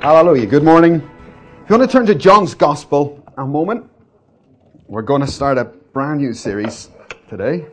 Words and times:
Hallelujah. 0.00 0.46
Good 0.46 0.62
morning. 0.62 0.94
If 0.94 1.68
you 1.68 1.76
want 1.76 1.90
to 1.90 1.92
turn 1.92 2.06
to 2.06 2.14
John's 2.14 2.54
Gospel 2.54 3.20
a 3.36 3.44
moment, 3.44 3.90
we're 4.86 5.02
going 5.02 5.22
to 5.22 5.26
start 5.26 5.58
a 5.58 5.64
brand 5.64 6.20
new 6.20 6.34
series 6.34 6.88
today. 7.28 7.66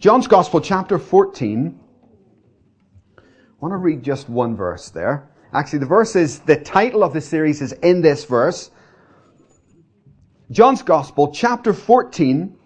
John's 0.00 0.26
Gospel, 0.26 0.60
chapter 0.60 0.98
14. 0.98 1.78
I 3.16 3.22
want 3.60 3.70
to 3.70 3.76
read 3.76 4.02
just 4.02 4.28
one 4.28 4.56
verse 4.56 4.90
there. 4.90 5.30
Actually, 5.52 5.78
the 5.78 5.86
verse 5.86 6.16
is, 6.16 6.40
the 6.40 6.56
title 6.56 7.04
of 7.04 7.12
the 7.12 7.20
series 7.20 7.62
is 7.62 7.70
in 7.70 8.02
this 8.02 8.24
verse. 8.24 8.72
John's 10.50 10.82
Gospel, 10.82 11.30
chapter 11.32 11.72
14 11.72 12.58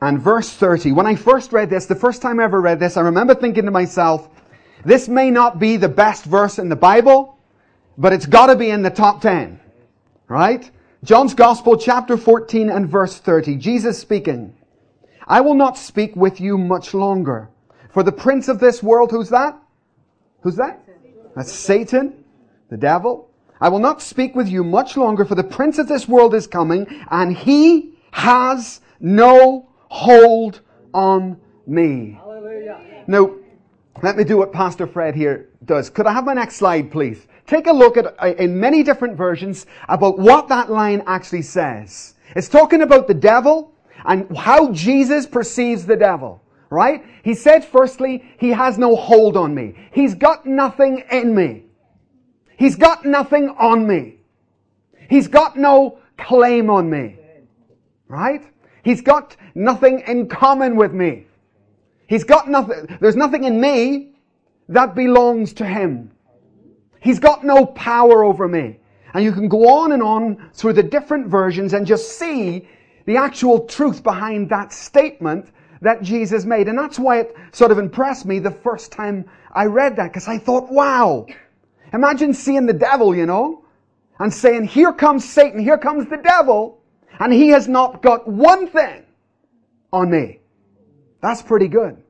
and 0.00 0.18
verse 0.18 0.50
30. 0.50 0.92
When 0.92 1.06
I 1.06 1.16
first 1.16 1.52
read 1.52 1.68
this, 1.68 1.84
the 1.84 1.94
first 1.94 2.22
time 2.22 2.40
I 2.40 2.44
ever 2.44 2.62
read 2.62 2.80
this, 2.80 2.96
I 2.96 3.02
remember 3.02 3.34
thinking 3.34 3.66
to 3.66 3.70
myself, 3.70 4.30
this 4.84 5.08
may 5.08 5.30
not 5.30 5.58
be 5.58 5.76
the 5.76 5.88
best 5.88 6.24
verse 6.24 6.58
in 6.58 6.68
the 6.68 6.76
Bible, 6.76 7.38
but 7.98 8.12
it's 8.12 8.26
got 8.26 8.46
to 8.46 8.56
be 8.56 8.70
in 8.70 8.82
the 8.82 8.90
top 8.90 9.20
10. 9.20 9.60
Right? 10.28 10.70
John's 11.04 11.34
Gospel, 11.34 11.76
chapter 11.76 12.16
14 12.16 12.70
and 12.70 12.88
verse 12.88 13.18
30. 13.18 13.56
Jesus 13.56 13.98
speaking. 13.98 14.54
I 15.26 15.40
will 15.40 15.54
not 15.54 15.76
speak 15.76 16.16
with 16.16 16.40
you 16.40 16.58
much 16.58 16.94
longer. 16.94 17.48
For 17.90 18.02
the 18.02 18.12
prince 18.12 18.48
of 18.48 18.58
this 18.58 18.82
world, 18.82 19.10
who's 19.10 19.28
that? 19.30 19.56
Who's 20.40 20.56
that? 20.56 20.80
That's 21.36 21.52
Satan, 21.52 22.24
the 22.68 22.76
devil. 22.76 23.30
I 23.60 23.68
will 23.68 23.78
not 23.78 24.02
speak 24.02 24.34
with 24.34 24.48
you 24.48 24.64
much 24.64 24.96
longer, 24.96 25.24
for 25.24 25.34
the 25.34 25.44
prince 25.44 25.78
of 25.78 25.88
this 25.88 26.08
world 26.08 26.34
is 26.34 26.46
coming, 26.46 26.86
and 27.10 27.36
he 27.36 27.98
has 28.10 28.80
no 29.00 29.68
hold 29.88 30.60
on 30.92 31.38
me. 31.66 32.18
Hallelujah. 32.20 33.04
Now, 33.06 33.34
let 34.00 34.16
me 34.16 34.24
do 34.24 34.38
what 34.38 34.52
Pastor 34.52 34.86
Fred 34.86 35.14
here 35.14 35.50
does. 35.64 35.90
Could 35.90 36.06
I 36.06 36.12
have 36.12 36.24
my 36.24 36.34
next 36.34 36.56
slide, 36.56 36.90
please? 36.90 37.26
Take 37.46 37.66
a 37.66 37.72
look 37.72 37.96
at, 37.96 38.14
uh, 38.22 38.34
in 38.38 38.58
many 38.58 38.82
different 38.82 39.16
versions, 39.16 39.66
about 39.88 40.18
what 40.18 40.48
that 40.48 40.70
line 40.70 41.02
actually 41.06 41.42
says. 41.42 42.14
It's 42.34 42.48
talking 42.48 42.82
about 42.82 43.08
the 43.08 43.14
devil 43.14 43.74
and 44.04 44.36
how 44.36 44.72
Jesus 44.72 45.26
perceives 45.26 45.84
the 45.84 45.96
devil, 45.96 46.42
right? 46.70 47.04
He 47.22 47.34
said 47.34 47.64
firstly, 47.64 48.24
he 48.38 48.50
has 48.50 48.78
no 48.78 48.96
hold 48.96 49.36
on 49.36 49.54
me. 49.54 49.74
He's 49.92 50.14
got 50.14 50.46
nothing 50.46 51.04
in 51.10 51.34
me. 51.34 51.64
He's 52.56 52.76
got 52.76 53.04
nothing 53.04 53.50
on 53.50 53.86
me. 53.86 54.20
He's 55.10 55.28
got 55.28 55.56
no 55.56 55.98
claim 56.16 56.70
on 56.70 56.88
me. 56.88 57.18
Right? 58.08 58.42
He's 58.82 59.00
got 59.00 59.36
nothing 59.54 60.00
in 60.06 60.28
common 60.28 60.76
with 60.76 60.92
me. 60.92 61.26
He's 62.12 62.24
got 62.24 62.46
nothing, 62.46 62.98
there's 63.00 63.16
nothing 63.16 63.44
in 63.44 63.58
me 63.58 64.12
that 64.68 64.94
belongs 64.94 65.54
to 65.54 65.64
him. 65.64 66.10
He's 67.00 67.18
got 67.18 67.42
no 67.42 67.64
power 67.64 68.22
over 68.22 68.46
me. 68.46 68.80
And 69.14 69.24
you 69.24 69.32
can 69.32 69.48
go 69.48 69.66
on 69.66 69.92
and 69.92 70.02
on 70.02 70.50
through 70.52 70.74
the 70.74 70.82
different 70.82 71.28
versions 71.28 71.72
and 71.72 71.86
just 71.86 72.18
see 72.18 72.68
the 73.06 73.16
actual 73.16 73.60
truth 73.64 74.02
behind 74.02 74.50
that 74.50 74.74
statement 74.74 75.52
that 75.80 76.02
Jesus 76.02 76.44
made. 76.44 76.68
And 76.68 76.76
that's 76.76 76.98
why 76.98 77.20
it 77.20 77.34
sort 77.52 77.70
of 77.70 77.78
impressed 77.78 78.26
me 78.26 78.40
the 78.40 78.50
first 78.50 78.92
time 78.92 79.24
I 79.54 79.64
read 79.64 79.96
that, 79.96 80.08
because 80.08 80.28
I 80.28 80.36
thought, 80.36 80.70
wow, 80.70 81.24
imagine 81.94 82.34
seeing 82.34 82.66
the 82.66 82.74
devil, 82.74 83.16
you 83.16 83.24
know, 83.24 83.64
and 84.18 84.30
saying, 84.30 84.64
here 84.64 84.92
comes 84.92 85.26
Satan, 85.26 85.58
here 85.58 85.78
comes 85.78 86.10
the 86.10 86.18
devil, 86.18 86.78
and 87.20 87.32
he 87.32 87.48
has 87.48 87.68
not 87.68 88.02
got 88.02 88.28
one 88.28 88.66
thing 88.66 89.02
on 89.94 90.10
me. 90.10 90.40
That's 91.22 91.40
pretty 91.40 91.68
good. 91.68 92.02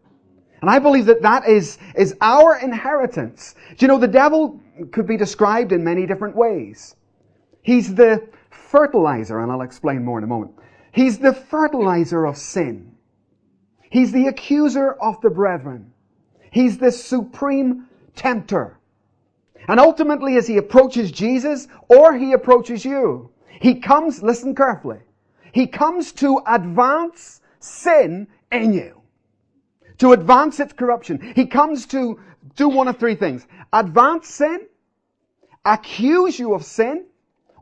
And 0.62 0.70
I 0.70 0.78
believe 0.78 1.06
that 1.06 1.22
that 1.22 1.46
is, 1.46 1.78
is 1.94 2.16
our 2.20 2.58
inheritance. 2.58 3.54
Do 3.76 3.84
you 3.84 3.88
know, 3.88 3.98
the 3.98 4.08
devil 4.08 4.60
could 4.90 5.06
be 5.06 5.16
described 5.16 5.72
in 5.72 5.84
many 5.84 6.06
different 6.06 6.34
ways. 6.34 6.96
He's 7.62 7.94
the 7.94 8.26
fertilizer, 8.50 9.40
and 9.40 9.52
I'll 9.52 9.62
explain 9.62 10.04
more 10.04 10.18
in 10.18 10.24
a 10.24 10.28
moment. 10.28 10.52
He's 10.92 11.18
the 11.18 11.34
fertilizer 11.34 12.24
of 12.24 12.36
sin. 12.36 12.92
He's 13.90 14.12
the 14.12 14.28
accuser 14.28 14.92
of 14.92 15.20
the 15.20 15.30
brethren. 15.30 15.92
He's 16.50 16.78
the 16.78 16.92
supreme 16.92 17.88
tempter. 18.14 18.78
And 19.68 19.78
ultimately, 19.78 20.36
as 20.36 20.46
he 20.46 20.56
approaches 20.56 21.12
Jesus 21.12 21.68
or 21.88 22.16
he 22.16 22.32
approaches 22.32 22.84
you, 22.84 23.30
he 23.60 23.76
comes, 23.76 24.22
listen 24.22 24.54
carefully, 24.54 25.00
he 25.52 25.66
comes 25.66 26.12
to 26.12 26.40
advance 26.46 27.40
sin 27.60 28.28
in 28.50 28.72
you 28.72 29.01
to 29.98 30.12
advance 30.12 30.60
its 30.60 30.72
corruption. 30.72 31.32
He 31.34 31.46
comes 31.46 31.86
to 31.86 32.20
do 32.56 32.68
one 32.68 32.88
of 32.88 32.98
three 32.98 33.14
things. 33.14 33.46
Advance 33.72 34.28
sin, 34.28 34.66
accuse 35.64 36.38
you 36.38 36.54
of 36.54 36.64
sin, 36.64 37.06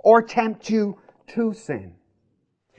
or 0.01 0.23
tempt 0.23 0.71
you 0.71 0.99
to 1.29 1.53
sin. 1.53 1.95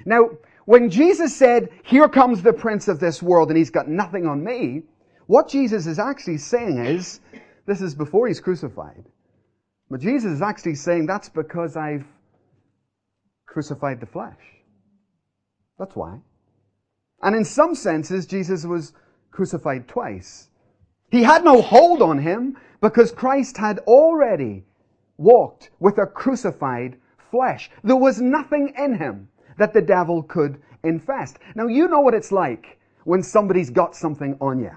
Now, 0.05 0.31
when 0.65 0.89
Jesus 0.89 1.35
said, 1.35 1.69
here 1.83 2.09
comes 2.09 2.41
the 2.41 2.53
prince 2.53 2.87
of 2.87 2.99
this 2.99 3.21
world 3.21 3.49
and 3.49 3.57
he's 3.57 3.69
got 3.69 3.87
nothing 3.87 4.25
on 4.25 4.43
me, 4.43 4.83
what 5.27 5.49
Jesus 5.49 5.87
is 5.87 5.99
actually 5.99 6.37
saying 6.37 6.77
is, 6.85 7.19
this 7.65 7.81
is 7.81 7.95
before 7.95 8.27
he's 8.27 8.39
crucified. 8.39 9.05
But 9.89 10.01
Jesus 10.01 10.31
is 10.31 10.41
actually 10.41 10.75
saying 10.75 11.05
that's 11.05 11.29
because 11.29 11.77
I've 11.77 12.05
crucified 13.45 13.99
the 13.99 14.05
flesh. 14.05 14.39
That's 15.77 15.95
why. 15.95 16.19
And 17.21 17.35
in 17.35 17.45
some 17.45 17.75
senses, 17.75 18.25
Jesus 18.25 18.65
was 18.65 18.93
crucified 19.31 19.87
twice. 19.87 20.49
He 21.09 21.23
had 21.23 21.43
no 21.43 21.61
hold 21.61 22.01
on 22.01 22.19
him 22.19 22.57
because 22.79 23.11
Christ 23.11 23.57
had 23.57 23.79
already 23.79 24.65
walked 25.17 25.69
with 25.79 25.97
a 25.97 26.05
crucified 26.05 26.97
flesh. 27.29 27.69
There 27.83 27.95
was 27.95 28.21
nothing 28.21 28.73
in 28.77 28.95
him 28.95 29.29
that 29.57 29.73
the 29.73 29.81
devil 29.81 30.23
could 30.23 30.61
infest. 30.83 31.37
Now 31.55 31.67
you 31.67 31.87
know 31.87 31.99
what 31.99 32.13
it's 32.13 32.31
like 32.31 32.79
when 33.03 33.23
somebody's 33.23 33.69
got 33.69 33.95
something 33.95 34.37
on 34.41 34.59
you. 34.59 34.71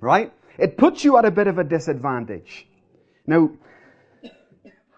Right? 0.00 0.32
It 0.58 0.76
puts 0.76 1.04
you 1.04 1.16
at 1.18 1.24
a 1.24 1.30
bit 1.30 1.46
of 1.46 1.58
a 1.58 1.64
disadvantage. 1.64 2.66
Now, 3.26 3.50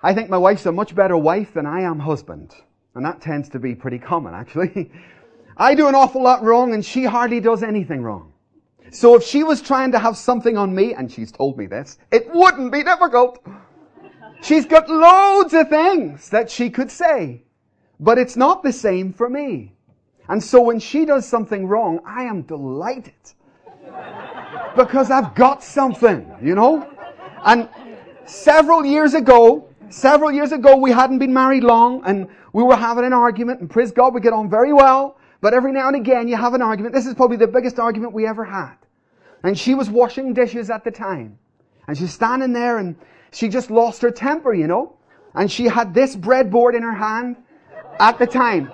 I 0.03 0.15
think 0.15 0.31
my 0.31 0.39
wife's 0.39 0.67
a 0.67 0.73
much 0.73 0.95
better 0.95 1.17
wife 1.17 1.55
than 1.55 1.67
I 1.67 1.83
am 1.83 1.99
husband. 1.99 2.55
And 2.95 3.05
that 3.05 3.21
tends 3.21 3.49
to 3.51 3.59
be 3.59 3.75
pretty 3.75 3.99
common, 3.99 4.35
actually. 4.35 4.91
I 5.57 5.75
do 5.75 5.89
an 5.89 5.95
awful 5.95 6.23
lot 6.23 6.43
wrong 6.43 6.73
and 6.75 6.85
she 6.85 7.05
hardly 7.05 7.41
does 7.41 7.63
anything 7.63 8.03
wrong. 8.03 8.33
So 8.91 9.15
if 9.15 9.23
she 9.23 9.43
was 9.43 9.61
trying 9.61 9.93
to 9.93 9.99
have 9.99 10.17
something 10.17 10.57
on 10.57 10.75
me, 10.75 10.95
and 10.95 11.11
she's 11.11 11.31
told 11.31 11.59
me 11.59 11.67
this, 11.67 11.99
it 12.11 12.29
wouldn't 12.33 12.73
be 12.73 12.83
difficult. 12.83 13.45
She's 14.43 14.67
got 14.67 14.89
loads 14.89 15.53
of 15.55 15.69
things 15.69 16.31
that 16.31 16.51
she 16.51 16.71
could 16.71 16.91
say. 16.91 17.43
But 18.01 18.19
it's 18.19 18.37
not 18.37 18.63
the 18.63 18.73
same 18.73 19.13
for 19.13 19.29
me. 19.29 19.73
And 20.29 20.43
so 20.43 20.61
when 20.61 20.79
she 20.79 21.05
does 21.05 21.27
something 21.27 21.67
wrong, 21.67 22.01
I 22.07 22.25
am 22.25 22.43
delighted. 22.43 23.15
Because 24.77 25.11
I've 25.11 25.35
got 25.35 25.65
something, 25.65 26.31
you 26.41 26.55
know? 26.55 26.89
And 27.45 27.69
several 28.27 28.85
years 28.85 29.15
ago, 29.15 29.69
several 29.91 30.31
years 30.31 30.53
ago, 30.53 30.77
we 30.77 30.91
hadn't 30.93 31.19
been 31.19 31.33
married 31.33 31.65
long, 31.65 32.03
and 32.05 32.29
we 32.53 32.63
were 32.63 32.77
having 32.77 33.05
an 33.05 33.13
argument, 33.13 33.61
and 33.61 33.71
praise 33.71 33.91
God, 33.91 34.15
we 34.15 34.21
get 34.21 34.33
on 34.33 34.49
very 34.49 34.73
well. 34.73 35.18
But 35.41 35.55
every 35.55 35.73
now 35.73 35.87
and 35.87 35.97
again 35.97 36.29
you 36.29 36.37
have 36.37 36.55
an 36.55 36.63
argument. 36.63 36.95
This 36.95 37.07
is 37.07 37.15
probably 37.15 37.37
the 37.37 37.47
biggest 37.47 37.79
argument 37.79 38.13
we 38.13 38.27
ever 38.27 38.45
had. 38.45 38.75
And 39.43 39.57
she 39.59 39.75
was 39.75 39.89
washing 39.89 40.35
dishes 40.35 40.69
at 40.71 40.85
the 40.85 40.91
time. 40.91 41.39
And 41.87 41.97
she's 41.97 42.13
standing 42.13 42.53
there 42.53 42.79
and 42.79 42.97
she 43.31 43.49
just 43.49 43.71
lost 43.71 44.03
her 44.03 44.11
temper, 44.11 44.53
you 44.53 44.67
know. 44.67 44.97
And 45.35 45.51
she 45.51 45.67
had 45.67 45.95
this 45.95 46.17
breadboard 46.17 46.75
in 46.75 46.83
her 46.83 46.93
hand 46.95 47.37
at 48.01 48.19
the 48.19 48.27
time. 48.27 48.71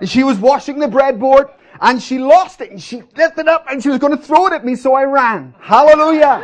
And 0.00 0.08
she 0.08 0.24
was 0.24 0.38
washing 0.38 0.78
the 0.78 0.86
breadboard 0.86 1.52
and 1.80 2.02
she 2.02 2.18
lost 2.18 2.60
it 2.60 2.70
and 2.70 2.82
she 2.82 3.02
lifted 3.16 3.40
it 3.40 3.48
up 3.48 3.66
and 3.68 3.82
she 3.82 3.90
was 3.90 3.98
going 3.98 4.16
to 4.16 4.22
throw 4.22 4.46
it 4.46 4.52
at 4.52 4.64
me, 4.64 4.76
so 4.76 4.94
I 4.94 5.04
ran. 5.04 5.54
Hallelujah. 5.60 6.40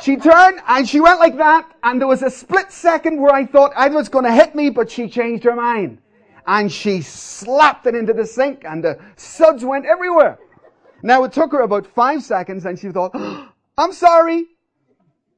She 0.00 0.16
turned 0.16 0.60
and 0.68 0.88
she 0.88 1.00
went 1.00 1.18
like 1.18 1.36
that 1.36 1.70
and 1.82 2.00
there 2.00 2.08
was 2.08 2.22
a 2.22 2.30
split 2.30 2.70
second 2.70 3.20
where 3.20 3.34
I 3.34 3.44
thought 3.44 3.72
either 3.76 3.98
it's 3.98 4.08
going 4.08 4.24
to 4.24 4.32
hit 4.32 4.54
me, 4.54 4.70
but 4.70 4.90
she 4.90 5.08
changed 5.08 5.44
her 5.44 5.56
mind 5.56 5.98
and 6.46 6.70
she 6.70 7.02
slapped 7.02 7.86
it 7.86 7.94
into 7.94 8.12
the 8.12 8.26
sink 8.26 8.64
and 8.64 8.82
the 8.82 8.98
suds 9.16 9.64
went 9.64 9.86
everywhere. 9.86 10.38
Now 11.02 11.24
it 11.24 11.32
took 11.32 11.52
her 11.52 11.60
about 11.60 11.86
five 11.86 12.22
seconds 12.22 12.66
and 12.66 12.78
she 12.78 12.90
thought, 12.90 13.12
oh, 13.14 13.48
I'm 13.78 13.92
sorry. 13.92 14.46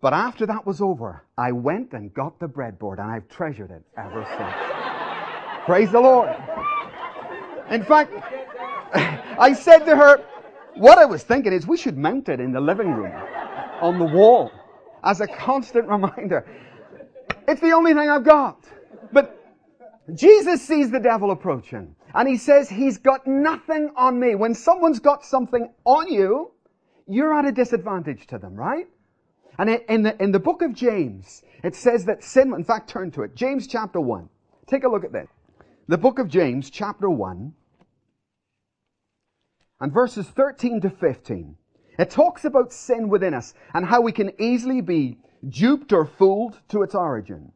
But 0.01 0.13
after 0.15 0.47
that 0.47 0.67
was 0.67 0.81
over, 0.81 1.25
I 1.39 1.53
went 1.53 1.93
and 1.93 2.13
got 2.13 2.41
the 2.41 2.49
breadboard 2.49 2.99
and 2.99 3.11
I've 3.11 3.29
treasured 3.29 3.71
it 3.71 3.85
ever 3.97 4.27
since. 4.37 5.65
Praise 5.65 5.93
the 5.93 6.01
Lord. 6.01 6.35
In 7.71 7.85
fact, 7.85 8.13
I 9.39 9.53
said 9.53 9.85
to 9.87 9.97
her, 9.97 10.25
what 10.75 10.99
I 10.99 11.05
was 11.05 11.23
thinking 11.23 11.53
is 11.53 11.67
we 11.67 11.77
should 11.77 11.97
mount 11.97 12.29
it 12.29 12.41
in 12.41 12.53
the 12.53 12.61
living 12.61 12.93
room 12.93 13.13
on 13.81 13.99
the 13.99 14.05
wall 14.05 14.51
as 15.05 15.21
a 15.21 15.27
constant 15.27 15.87
reminder. 15.89 16.47
It's 17.47 17.61
the 17.61 17.73
only 17.73 17.95
thing 17.95 18.09
I've 18.09 18.25
got. 18.25 18.65
Jesus 20.15 20.63
sees 20.63 20.91
the 20.91 21.01
devil 21.01 21.31
approaching 21.31 21.95
and 22.15 22.29
he 22.29 22.37
says, 22.37 22.69
he's 22.69 22.99
got 22.99 23.27
nothing 23.27 23.91
on 23.97 24.19
me. 24.19 24.35
When 24.35 24.55
someone's 24.55 24.99
got 24.99 25.25
something 25.25 25.73
on 25.85 26.13
you, 26.13 26.51
you're 27.07 27.33
at 27.33 27.45
a 27.45 27.53
disadvantage 27.53 28.27
to 28.29 28.39
them, 28.39 28.55
right? 28.55 28.89
And 29.59 29.71
in 29.71 30.03
the, 30.03 30.21
in 30.23 30.33
the 30.33 30.41
book 30.41 30.63
of 30.63 30.75
James, 30.75 31.43
it 31.63 31.77
says 31.77 32.05
that 32.07 32.25
sin, 32.25 32.53
in 32.55 32.65
fact, 32.65 32.89
turn 32.89 33.11
to 33.13 33.23
it. 33.23 33.35
James 33.35 33.67
chapter 33.67 34.01
1. 34.01 34.29
Take 34.67 34.85
a 34.85 34.89
look 34.89 35.05
at 35.05 35.13
this. 35.13 35.29
The 35.89 35.99
book 35.99 36.19
of 36.19 36.29
James, 36.29 36.71
chapter 36.71 37.11
1, 37.11 37.53
and 39.81 39.93
verses 39.93 40.27
13 40.27 40.81
to 40.81 40.91
15. 40.91 41.57
It 41.99 42.11
talks 42.11 42.45
about 42.45 42.73
sin 42.73 43.09
within 43.09 43.35
us 43.35 43.55
and 43.75 43.85
how 43.85 44.01
we 44.01 44.13
can 44.13 44.33
easily 44.41 44.81
be 44.81 45.19
duped 45.49 45.93
or 45.93 46.07
fooled 46.07 46.59
to 46.69 46.83
its 46.83 46.95
origin. 46.95 47.53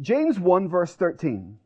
James 0.00 0.38
1 0.38 0.68
verse 0.68 0.94
13. 0.94 1.58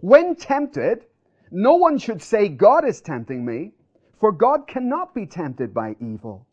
When 0.00 0.34
tempted, 0.34 1.04
no 1.50 1.74
one 1.74 1.98
should 1.98 2.22
say, 2.22 2.48
God 2.48 2.84
is 2.84 3.00
tempting 3.00 3.44
me, 3.44 3.72
for 4.18 4.32
God 4.32 4.66
cannot 4.66 5.14
be 5.14 5.26
tempted 5.26 5.72
by 5.72 5.96
evil, 6.00 6.46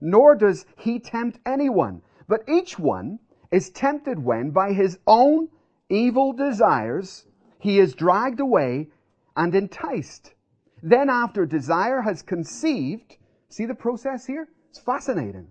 nor 0.00 0.34
does 0.34 0.66
he 0.76 0.98
tempt 0.98 1.38
anyone. 1.44 2.02
But 2.28 2.48
each 2.48 2.78
one 2.78 3.18
is 3.50 3.70
tempted 3.70 4.22
when, 4.22 4.50
by 4.50 4.72
his 4.72 4.98
own 5.06 5.48
evil 5.88 6.32
desires, 6.32 7.26
he 7.58 7.78
is 7.78 7.94
dragged 7.94 8.40
away 8.40 8.88
and 9.36 9.54
enticed. 9.54 10.34
Then 10.82 11.08
after 11.08 11.46
desire 11.46 12.02
has 12.02 12.22
conceived, 12.22 13.16
see 13.48 13.64
the 13.64 13.74
process 13.74 14.26
here? 14.26 14.48
It's 14.70 14.78
fascinating. 14.78 15.48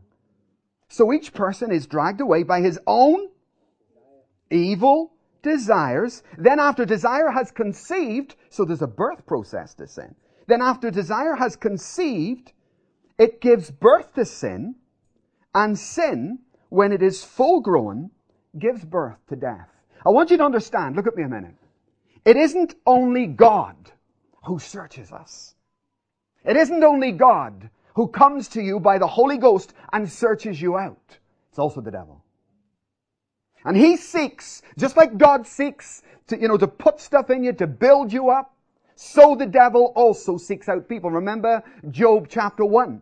So 0.89 1.11
each 1.11 1.33
person 1.33 1.71
is 1.71 1.87
dragged 1.87 2.21
away 2.21 2.43
by 2.43 2.61
his 2.61 2.79
own 2.87 3.29
evil 4.49 5.13
desires. 5.41 6.23
Then 6.37 6.59
after 6.59 6.85
desire 6.85 7.29
has 7.29 7.51
conceived, 7.51 8.35
so 8.49 8.65
there's 8.65 8.81
a 8.81 8.87
birth 8.87 9.25
process 9.25 9.73
to 9.75 9.87
sin. 9.87 10.15
Then 10.47 10.61
after 10.61 10.91
desire 10.91 11.35
has 11.35 11.55
conceived, 11.55 12.53
it 13.17 13.41
gives 13.41 13.71
birth 13.71 14.13
to 14.13 14.25
sin, 14.25 14.75
and 15.53 15.77
sin, 15.77 16.39
when 16.69 16.91
it 16.91 17.01
is 17.01 17.23
full 17.23 17.61
grown, 17.61 18.11
gives 18.57 18.83
birth 18.85 19.17
to 19.29 19.35
death. 19.35 19.69
I 20.05 20.09
want 20.09 20.31
you 20.31 20.37
to 20.37 20.43
understand, 20.43 20.95
look 20.95 21.07
at 21.07 21.15
me 21.15 21.23
a 21.23 21.27
minute. 21.27 21.55
It 22.23 22.37
isn't 22.37 22.75
only 22.85 23.25
God 23.25 23.75
who 24.45 24.59
searches 24.59 25.11
us. 25.11 25.55
It 26.45 26.55
isn't 26.55 26.83
only 26.83 27.11
God 27.11 27.69
who 27.95 28.07
comes 28.07 28.47
to 28.49 28.61
you 28.61 28.79
by 28.79 28.97
the 28.97 29.07
Holy 29.07 29.37
Ghost 29.37 29.73
and 29.91 30.09
searches 30.09 30.61
you 30.61 30.77
out. 30.77 31.17
It's 31.49 31.59
also 31.59 31.81
the 31.81 31.91
devil. 31.91 32.23
And 33.67 33.75
he 33.75 33.97
seeks, 33.97 34.61
just 34.77 34.95
like 34.95 35.17
God 35.17 35.45
seeks 35.45 36.01
to, 36.27 36.39
you 36.39 36.47
know, 36.47 36.55
to 36.55 36.69
put 36.69 37.01
stuff 37.01 37.29
in 37.29 37.43
you, 37.43 37.51
to 37.51 37.67
build 37.67 38.13
you 38.13 38.29
up, 38.29 38.55
so 38.95 39.35
the 39.35 39.45
devil 39.45 39.91
also 39.93 40.37
seeks 40.37 40.69
out 40.69 40.87
people. 40.87 41.11
Remember 41.11 41.61
Job 41.91 42.27
chapter 42.29 42.63
1. 42.63 43.01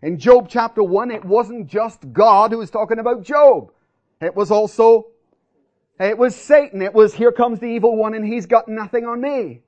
In 0.00 0.18
Job 0.18 0.48
chapter 0.48 0.82
1, 0.82 1.10
it 1.10 1.22
wasn't 1.22 1.66
just 1.66 2.10
God 2.10 2.52
who 2.52 2.58
was 2.58 2.70
talking 2.70 3.00
about 3.00 3.22
Job. 3.22 3.70
It 4.22 4.34
was 4.34 4.50
also, 4.50 5.08
it 6.00 6.16
was 6.16 6.34
Satan. 6.34 6.80
It 6.80 6.94
was, 6.94 7.12
here 7.12 7.30
comes 7.30 7.60
the 7.60 7.66
evil 7.66 7.94
one 7.94 8.14
and 8.14 8.24
he's 8.24 8.46
got 8.46 8.68
nothing 8.68 9.04
on 9.04 9.20
me. 9.20 9.60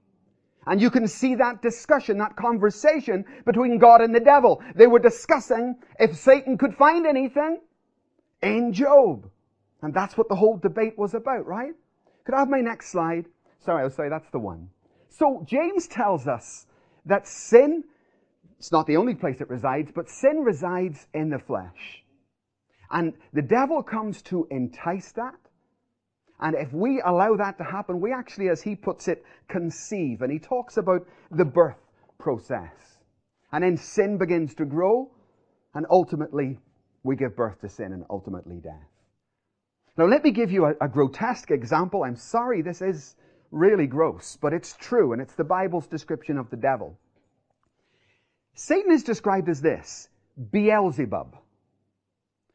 And 0.67 0.81
you 0.81 0.89
can 0.91 1.07
see 1.07 1.35
that 1.35 1.61
discussion, 1.61 2.17
that 2.17 2.35
conversation 2.35 3.27
between 3.45 3.77
God 3.77 4.01
and 4.01 4.15
the 4.15 4.21
devil. 4.21 4.63
They 4.75 4.87
were 4.87 5.01
discussing 5.01 5.77
if 6.01 6.17
Satan 6.17 6.57
could 6.57 6.75
find 6.75 7.07
anything 7.07 7.61
in 8.41 8.73
Job. 8.73 9.29
And 9.85 9.93
that's 9.93 10.17
what 10.17 10.31
the 10.31 10.35
whole 10.35 10.57
debate 10.57 10.97
was 10.97 11.13
about, 11.13 11.47
right? 11.47 11.75
Could 12.25 12.35
I 12.35 12.39
have 12.39 12.49
my 12.49 12.63
next 12.63 12.91
slide? 12.91 13.27
Sorry, 13.67 13.83
oh, 13.83 13.85
I'll 13.85 13.91
say 13.91 14.09
that's 14.09 14.31
the 14.31 14.39
one. 14.39 14.71
So 15.11 15.45
James 15.47 15.87
tells 15.87 16.27
us 16.27 16.65
that 17.05 17.29
sin, 17.29 17.85
it's 18.59 18.73
not 18.73 18.87
the 18.87 18.97
only 18.97 19.15
place 19.15 19.43
it 19.43 19.51
resides, 19.51 19.93
but 19.95 20.09
sin 20.09 20.39
resides 20.39 21.07
in 21.13 21.29
the 21.29 21.39
flesh. 21.39 22.03
And 22.91 23.13
the 23.35 23.43
devil 23.43 23.83
comes 23.83 24.23
to 24.23 24.49
entice 24.51 25.13
that. 25.13 25.39
And 26.41 26.57
if 26.57 26.73
we 26.73 27.03
allow 27.05 27.37
that 27.37 27.59
to 27.59 27.65
happen, 27.65 28.01
we 28.01 28.11
actually, 28.11 28.49
as 28.49 28.63
he 28.63 28.75
puts 28.75 29.07
it, 29.07 29.23
conceive. 29.49 30.23
And 30.23 30.33
he 30.33 30.39
talks 30.39 30.79
about 30.79 31.07
the 31.31 31.45
birth 31.45 31.83
process. 32.19 32.73
And 33.53 33.63
then 33.63 33.77
sin 33.77 34.17
begins 34.17 34.55
to 34.55 34.65
grow, 34.65 35.11
and 35.75 35.85
ultimately 35.91 36.59
we 37.03 37.17
give 37.17 37.37
birth 37.37 37.61
to 37.61 37.69
sin 37.69 37.93
and 37.93 38.07
ultimately 38.09 38.57
death. 38.57 38.94
Now 39.97 40.07
let 40.07 40.25
me 40.25 40.31
give 40.31 40.51
you 40.51 40.67
a, 40.67 40.75
a 40.81 40.89
grotesque 40.89 41.51
example. 41.51 42.03
I'm 42.05 42.17
sorry 42.17 42.63
this 42.63 42.83
is 42.83 43.15
really 43.51 43.87
gross, 43.87 44.37
but 44.41 44.53
it's 44.53 44.77
true, 44.77 45.13
and 45.13 45.23
it's 45.23 45.35
the 45.35 45.45
Bible's 45.45 45.87
description 45.87 46.39
of 46.39 46.51
the 46.51 46.57
devil. 46.57 46.99
Satan 48.55 48.93
is 48.93 49.05
described 49.05 49.49
as 49.49 49.61
this, 49.61 50.09
Beelzebub. 50.53 51.37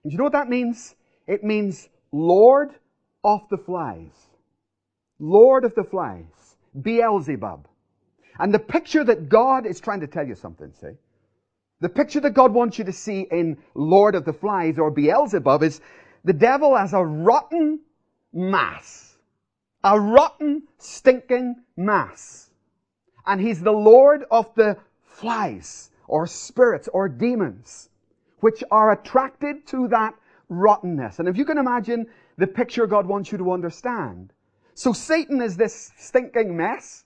And 0.03 0.11
you 0.11 0.17
know 0.17 0.25
what 0.25 0.33
that 0.33 0.49
means? 0.49 0.95
It 1.27 1.43
means 1.43 1.89
Lord 2.11 2.71
of 3.23 3.41
the 3.49 3.57
flies. 3.57 4.11
Lord 5.19 5.65
of 5.65 5.75
the 5.75 5.83
flies. 5.83 6.55
Beelzebub. 6.81 7.67
And 8.39 8.53
the 8.53 8.59
picture 8.59 9.03
that 9.03 9.27
God 9.29 9.65
is 9.65 9.79
trying 9.79 9.99
to 9.99 10.07
tell 10.07 10.25
you 10.25 10.35
something, 10.35 10.71
see? 10.79 10.93
The 11.81 11.89
picture 11.89 12.19
that 12.21 12.33
God 12.33 12.53
wants 12.53 12.77
you 12.77 12.85
to 12.85 12.91
see 12.91 13.27
in 13.31 13.57
Lord 13.73 14.15
of 14.15 14.25
the 14.25 14.33
Flies 14.33 14.77
or 14.77 14.91
Beelzebub 14.91 15.63
is 15.63 15.79
the 16.23 16.33
devil 16.33 16.77
as 16.77 16.93
a 16.93 17.03
rotten 17.03 17.79
mass. 18.33 19.17
A 19.83 19.99
rotten, 19.99 20.63
stinking 20.77 21.55
mass. 21.77 22.51
And 23.25 23.39
he's 23.39 23.61
the 23.61 23.71
Lord 23.71 24.25
of 24.31 24.53
the 24.55 24.77
flies, 25.03 25.91
or 26.07 26.27
spirits, 26.27 26.87
or 26.91 27.07
demons, 27.07 27.89
which 28.39 28.63
are 28.71 28.91
attracted 28.91 29.67
to 29.67 29.87
that 29.89 30.15
rottenness. 30.49 31.19
And 31.19 31.27
if 31.27 31.37
you 31.37 31.45
can 31.45 31.57
imagine 31.57 32.07
the 32.37 32.47
picture 32.47 32.87
God 32.87 33.05
wants 33.05 33.31
you 33.31 33.37
to 33.37 33.51
understand. 33.51 34.33
So 34.73 34.93
Satan 34.93 35.41
is 35.41 35.57
this 35.57 35.91
stinking 35.97 36.55
mess, 36.55 37.03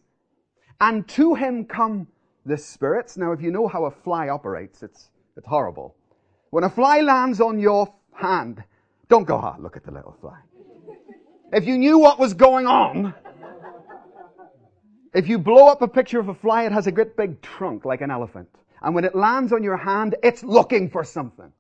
and 0.80 1.08
to 1.10 1.34
him 1.34 1.66
come 1.66 2.08
the 2.46 2.58
spirits. 2.58 3.18
Now, 3.18 3.32
if 3.32 3.42
you 3.42 3.52
know 3.52 3.68
how 3.68 3.86
a 3.86 3.92
fly 3.92 4.30
operates, 4.30 4.84
it's, 4.84 5.10
it's 5.36 5.48
horrible. 5.48 5.96
When 6.52 6.64
a 6.64 6.70
fly 6.70 7.02
lands 7.02 7.42
on 7.42 7.60
your 7.60 7.92
hand, 8.14 8.64
don't 9.14 9.26
go, 9.26 9.36
ah, 9.36 9.56
look 9.60 9.78
at 9.78 9.84
the 9.84 9.92
little 9.92 10.18
fly. 10.20 10.40
If 11.52 11.68
you 11.68 11.78
knew 11.78 12.00
what 12.00 12.18
was 12.18 12.34
going 12.34 12.66
on, 12.66 13.14
if 15.14 15.28
you 15.28 15.38
blow 15.38 15.68
up 15.68 15.84
a 15.84 15.88
picture 15.88 16.20
of 16.20 16.30
a 16.30 16.34
fly, 16.34 16.64
it 16.64 16.72
has 16.72 16.88
a 16.88 16.92
great 16.92 17.16
big 17.16 17.40
trunk 17.44 17.86
like 17.86 18.02
an 18.02 18.10
elephant. 18.10 18.50
And 18.82 18.96
when 18.96 19.06
it 19.06 19.14
lands 19.14 19.54
on 19.54 19.62
your 19.62 19.78
hand, 19.78 20.16
it's 20.24 20.44
looking 20.44 20.90
for 20.90 21.04
something. 21.04 21.52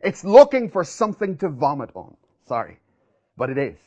It's 0.00 0.24
looking 0.24 0.68
for 0.70 0.82
something 0.82 1.36
to 1.36 1.50
vomit 1.50 1.90
on. 1.94 2.16
Sorry. 2.48 2.80
But 3.36 3.50
it 3.50 3.58
is. 3.58 3.78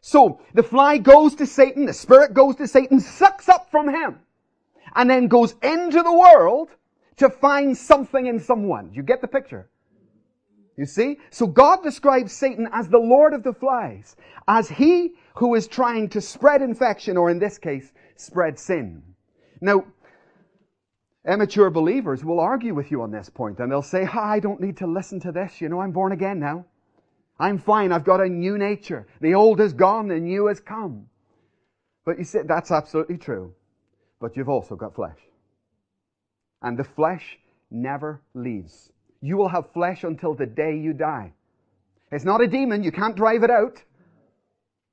So, 0.00 0.40
the 0.52 0.62
fly 0.62 0.98
goes 0.98 1.34
to 1.36 1.46
Satan, 1.46 1.86
the 1.86 1.92
spirit 1.92 2.34
goes 2.34 2.54
to 2.56 2.68
Satan, 2.68 3.00
sucks 3.00 3.48
up 3.48 3.68
from 3.72 3.88
him, 3.88 4.20
and 4.94 5.10
then 5.10 5.26
goes 5.26 5.56
into 5.60 6.04
the 6.04 6.12
world 6.12 6.68
to 7.16 7.28
find 7.30 7.76
something 7.76 8.26
in 8.26 8.38
someone. 8.38 8.92
You 8.92 9.02
get 9.02 9.20
the 9.22 9.26
picture? 9.26 9.68
You 10.76 10.86
see? 10.86 11.18
So 11.30 11.46
God 11.46 11.82
describes 11.82 12.32
Satan 12.32 12.68
as 12.72 12.88
the 12.88 12.98
Lord 12.98 13.32
of 13.32 13.42
the 13.42 13.52
flies, 13.52 14.16
as 14.48 14.68
he 14.68 15.14
who 15.36 15.54
is 15.54 15.68
trying 15.68 16.08
to 16.10 16.20
spread 16.20 16.62
infection, 16.62 17.16
or 17.16 17.30
in 17.30 17.38
this 17.38 17.58
case, 17.58 17.92
spread 18.16 18.58
sin. 18.58 19.02
Now, 19.60 19.84
immature 21.26 21.70
believers 21.70 22.24
will 22.24 22.40
argue 22.40 22.74
with 22.74 22.90
you 22.90 23.02
on 23.02 23.10
this 23.10 23.30
point, 23.30 23.58
and 23.60 23.70
they'll 23.70 23.82
say, 23.82 24.04
I 24.04 24.40
don't 24.40 24.60
need 24.60 24.76
to 24.78 24.86
listen 24.86 25.20
to 25.20 25.32
this. 25.32 25.60
You 25.60 25.68
know, 25.68 25.80
I'm 25.80 25.92
born 25.92 26.12
again 26.12 26.40
now. 26.40 26.66
I'm 27.38 27.58
fine. 27.58 27.92
I've 27.92 28.04
got 28.04 28.20
a 28.20 28.28
new 28.28 28.58
nature. 28.58 29.06
The 29.20 29.34
old 29.34 29.60
is 29.60 29.72
gone, 29.72 30.08
the 30.08 30.20
new 30.20 30.46
has 30.46 30.60
come. 30.60 31.06
But 32.04 32.18
you 32.18 32.24
see, 32.24 32.40
that's 32.44 32.70
absolutely 32.70 33.16
true. 33.16 33.54
But 34.20 34.36
you've 34.36 34.48
also 34.48 34.76
got 34.76 34.94
flesh. 34.94 35.18
And 36.62 36.78
the 36.78 36.84
flesh 36.84 37.38
never 37.70 38.22
leaves. 38.34 38.92
You 39.24 39.38
will 39.38 39.48
have 39.48 39.72
flesh 39.72 40.04
until 40.04 40.34
the 40.34 40.44
day 40.44 40.76
you 40.76 40.92
die. 40.92 41.32
It's 42.12 42.26
not 42.26 42.42
a 42.42 42.46
demon. 42.46 42.82
You 42.82 42.92
can't 42.92 43.16
drive 43.16 43.42
it 43.42 43.50
out. 43.50 43.82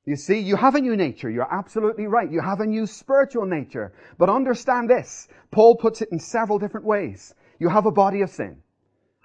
You 0.06 0.16
see, 0.16 0.40
you 0.40 0.56
have 0.56 0.76
a 0.76 0.80
new 0.80 0.96
nature. 0.96 1.30
You're 1.30 1.54
absolutely 1.54 2.08
right. 2.08 2.32
You 2.32 2.40
have 2.40 2.62
a 2.62 2.66
new 2.66 2.86
spiritual 2.86 3.46
nature. 3.46 3.92
But 4.18 4.30
understand 4.30 4.90
this. 4.90 5.28
Paul 5.52 5.76
puts 5.76 6.02
it 6.02 6.14
in 6.14 6.20
several 6.20 6.60
different 6.60 6.86
ways. 6.86 7.36
You 7.60 7.68
have 7.68 7.86
a 7.86 7.92
body 7.92 8.22
of 8.22 8.30
sin. 8.30 8.64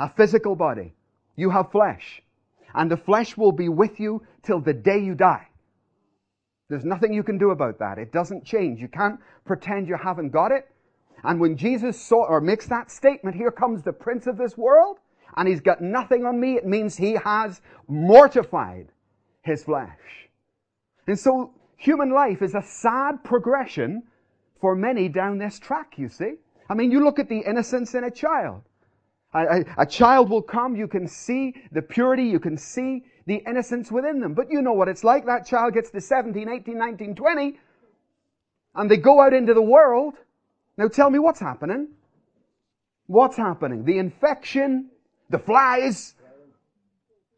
A 0.00 0.08
physical 0.08 0.56
body. 0.56 0.92
You 1.36 1.50
have 1.50 1.70
flesh. 1.70 2.20
And 2.74 2.90
the 2.90 2.96
flesh 2.96 3.36
will 3.36 3.52
be 3.52 3.68
with 3.68 4.00
you 4.00 4.26
till 4.42 4.60
the 4.60 4.74
day 4.74 4.98
you 4.98 5.14
die. 5.14 5.46
There's 6.68 6.84
nothing 6.84 7.12
you 7.12 7.22
can 7.22 7.38
do 7.38 7.50
about 7.50 7.78
that. 7.78 7.98
It 7.98 8.10
doesn't 8.10 8.44
change. 8.44 8.80
You 8.80 8.88
can't 8.88 9.20
pretend 9.44 9.86
you 9.86 9.96
haven't 9.96 10.30
got 10.30 10.50
it. 10.50 10.68
And 11.24 11.40
when 11.40 11.56
Jesus 11.56 12.00
saw 12.00 12.26
or 12.26 12.40
makes 12.40 12.66
that 12.66 12.90
statement, 12.90 13.36
here 13.36 13.50
comes 13.50 13.82
the 13.82 13.92
prince 13.92 14.26
of 14.26 14.36
this 14.36 14.56
world, 14.56 14.98
and 15.36 15.48
he's 15.48 15.60
got 15.60 15.80
nothing 15.80 16.24
on 16.24 16.40
me, 16.40 16.56
it 16.56 16.66
means 16.66 16.96
he 16.96 17.14
has 17.24 17.60
mortified 17.88 18.88
his 19.42 19.64
flesh. 19.64 20.28
And 21.06 21.18
so 21.18 21.52
human 21.76 22.10
life 22.10 22.42
is 22.42 22.54
a 22.54 22.62
sad 22.62 23.22
progression 23.22 24.02
for 24.60 24.74
many 24.74 25.08
down 25.08 25.38
this 25.38 25.58
track, 25.58 25.94
you 25.96 26.08
see. 26.08 26.34
I 26.68 26.74
mean, 26.74 26.90
you 26.90 27.04
look 27.04 27.18
at 27.18 27.28
the 27.28 27.38
innocence 27.38 27.94
in 27.94 28.04
a 28.04 28.10
child. 28.10 28.62
A, 29.34 29.38
a, 29.38 29.64
a, 29.78 29.86
child 29.86 30.30
will 30.30 30.42
come, 30.42 30.74
you 30.76 30.88
can 30.88 31.06
see 31.06 31.54
the 31.72 31.82
purity, 31.82 32.24
you 32.24 32.40
can 32.40 32.56
see 32.56 33.04
the 33.26 33.42
innocence 33.46 33.92
within 33.92 34.20
them. 34.20 34.34
But 34.34 34.50
you 34.50 34.62
know 34.62 34.72
what 34.72 34.88
it's 34.88 35.04
like. 35.04 35.26
That 35.26 35.46
child 35.46 35.74
gets 35.74 35.90
to 35.90 36.00
17, 36.00 36.48
18, 36.48 36.78
19, 36.78 37.14
20, 37.14 37.58
and 38.76 38.90
they 38.90 38.96
go 38.96 39.20
out 39.20 39.34
into 39.34 39.52
the 39.52 39.62
world. 39.62 40.14
Now 40.76 40.88
tell 40.88 41.10
me 41.10 41.18
what's 41.18 41.40
happening. 41.40 41.88
What's 43.06 43.36
happening? 43.36 43.84
The 43.84 43.98
infection, 43.98 44.90
the 45.30 45.38
flies, 45.38 46.14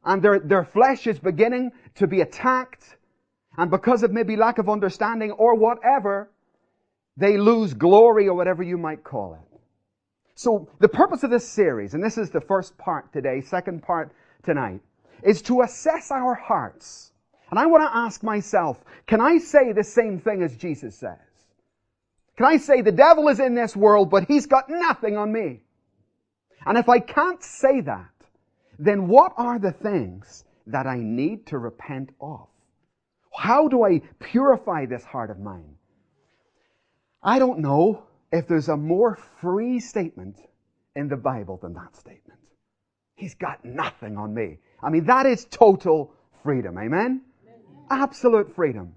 and 0.05 0.23
their, 0.23 0.41
their 0.41 0.65
flesh 0.65 1.07
is 1.07 1.19
beginning 1.19 1.73
to 1.97 2.07
be 2.07 2.23
attacked. 2.23 2.97
And 3.57 3.71
because 3.71 4.03
of 4.03 4.13
maybe 4.13 4.37
lack 4.37 4.59
of 4.59 4.69
understanding 4.69 5.33
or 5.33 5.55
whatever, 5.55 6.31
they 7.17 7.37
lose 7.37 7.75
glory 7.75 8.29
or 8.29 8.35
whatever 8.35 8.63
you 8.63 8.79
might 8.79 9.05
call 9.05 9.35
it. 9.35 9.61
So 10.35 10.69
the 10.79 10.89
purpose 10.89 11.25
of 11.25 11.31
this 11.31 11.47
series, 11.47 11.95
and 11.95 12.03
this 12.03 12.17
is 12.17 12.31
the 12.31 12.41
first 12.41 12.79
part 12.79 13.13
today, 13.13 13.41
second 13.41 13.83
part 13.83 14.13
tonight, 14.45 14.81
is 15.25 15.43
to 15.43 15.63
assess 15.63 16.13
our 16.13 16.35
hearts. 16.35 17.13
And 17.51 17.59
I 17.59 17.67
want 17.67 17.83
to 17.83 17.97
ask 17.97 18.23
myself, 18.23 18.85
can 19.07 19.21
I 19.21 19.39
say 19.39 19.73
the 19.73 19.83
same 19.83 20.21
thing 20.21 20.43
as 20.43 20.57
Jesus 20.57 20.95
says? 20.95 21.19
Can 22.39 22.47
I 22.47 22.59
say 22.59 22.83
the 22.83 22.93
devil 22.93 23.27
is 23.27 23.41
in 23.41 23.57
this 23.57 23.75
world, 23.75 24.11
but 24.11 24.29
he's 24.29 24.47
got 24.47 24.71
nothing 24.71 25.17
on 25.17 25.33
me? 25.33 25.61
And 26.65 26.79
if 26.79 26.89
I 26.89 27.01
can't 27.01 27.43
say 27.43 27.81
that, 27.81 28.13
then 28.79 29.09
what 29.09 29.33
are 29.37 29.59
the 29.59 29.73
things 29.73 30.45
that 30.69 30.87
I 30.87 30.99
need 30.99 31.49
to 31.49 31.59
repent 31.59 32.11
of? 32.21 32.47
How 33.37 33.67
do 33.67 33.83
I 33.83 34.03
purify 34.21 34.87
this 34.87 35.03
heart 35.03 35.31
of 35.31 35.41
mine? 35.41 35.75
I 37.25 37.41
don't 37.41 37.59
know 37.59 38.05
if 38.31 38.47
there's 38.47 38.69
a 38.69 38.77
more 38.77 39.19
free 39.41 39.81
statement 39.81 40.37
in 40.95 41.09
the 41.09 41.17
Bible 41.17 41.59
than 41.61 41.75
that 41.75 41.97
statement. 41.97 42.39
He's 43.17 43.35
got 43.35 43.65
nothing 43.65 44.17
on 44.17 44.33
me. 44.33 44.59
I 44.81 44.91
mean, 44.91 45.07
that 45.07 45.27
is 45.27 45.45
total 45.47 46.15
freedom. 46.45 46.79
Amen? 46.79 47.23
Absolute 47.91 48.55
freedom. 48.55 48.95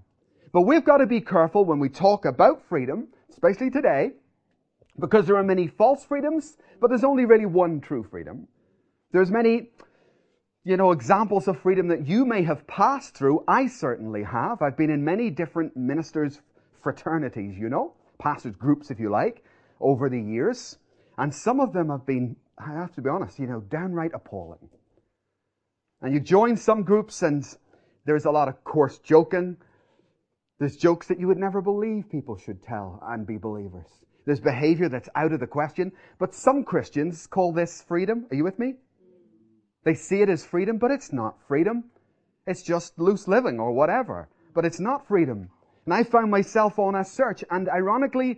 But 0.54 0.62
we've 0.62 0.86
got 0.86 0.98
to 0.98 1.08
be 1.08 1.22
careful 1.22 1.66
when 1.66 1.80
we 1.80 1.90
talk 1.90 2.26
about 2.26 2.68
freedom, 2.70 3.08
especially 3.32 3.70
today, 3.70 4.12
because 5.00 5.26
there 5.26 5.38
are 5.38 5.44
many 5.44 5.68
false 5.68 6.06
freedoms, 6.06 6.58
but 6.80 6.90
there's 6.90 7.04
only 7.04 7.26
really 7.26 7.46
one 7.46 7.82
true 7.82 8.04
freedom. 8.04 8.48
There's 9.12 9.32
many, 9.32 9.70
you 10.64 10.78
know, 10.78 10.92
examples 10.92 11.48
of 11.48 11.60
freedom 11.60 11.88
that 11.90 12.08
you 12.08 12.26
may 12.26 12.44
have 12.44 12.68
passed 12.68 13.16
through. 13.16 13.44
I 13.48 13.68
certainly 13.68 14.24
have. 14.24 14.62
I've 14.62 14.78
been 14.78 14.90
in 14.90 15.04
many 15.04 15.30
different 15.30 15.76
ministers' 15.76 16.42
fraternities, 16.82 17.58
you 17.58 17.70
know 17.70 17.96
pastors' 18.22 18.56
groups, 18.56 18.92
if 18.92 19.00
you 19.00 19.10
like, 19.10 19.44
over 19.82 20.10
the 20.10 20.22
years. 20.22 20.78
And 21.18 21.34
some 21.34 21.60
of 21.60 21.74
them 21.74 21.90
have 21.90 22.06
been, 22.06 22.36
I 22.58 22.74
have 22.74 22.94
to 22.94 23.02
be 23.02 23.10
honest, 23.10 23.40
you 23.40 23.48
know, 23.48 23.62
downright 23.62 24.12
appalling. 24.14 24.70
And 26.02 26.14
you 26.14 26.20
join 26.20 26.56
some 26.56 26.84
groups 26.84 27.22
and 27.24 27.44
there's 28.06 28.26
a 28.26 28.32
lot 28.32 28.48
of 28.48 28.64
coarse 28.64 29.00
joking. 29.00 29.58
There's 30.62 30.78
jokes 30.78 31.08
that 31.08 31.20
you 31.20 31.26
would 31.26 31.40
never 31.40 31.60
believe 31.60 32.12
people 32.12 32.38
should 32.38 32.62
tell 32.62 33.02
and 33.08 33.26
be 33.26 33.38
believers. 33.38 33.88
There's 34.28 34.40
behavior 34.40 34.90
that's 34.90 35.10
out 35.16 35.32
of 35.32 35.40
the 35.40 35.48
question. 35.48 35.92
But 36.20 36.36
some 36.36 36.64
Christians 36.64 37.26
call 37.26 37.52
this 37.52 37.82
freedom. 37.82 38.28
Are 38.30 38.36
you 38.36 38.44
with 38.44 38.60
me? 38.60 38.76
They 39.86 39.96
see 39.96 40.22
it 40.22 40.30
as 40.30 40.46
freedom, 40.46 40.78
but 40.78 40.92
it's 40.92 41.12
not 41.12 41.36
freedom. 41.48 41.86
It's 42.46 42.62
just 42.62 43.00
loose 43.00 43.28
living 43.28 43.60
or 43.60 43.72
whatever. 43.72 44.30
But 44.54 44.66
it's 44.66 44.80
not 44.80 45.08
freedom. 45.08 45.50
And 45.86 45.96
I 45.96 46.04
found 46.04 46.30
myself 46.30 46.78
on 46.78 46.94
a 46.94 47.04
search. 47.04 47.44
And 47.50 47.68
ironically, 47.68 48.38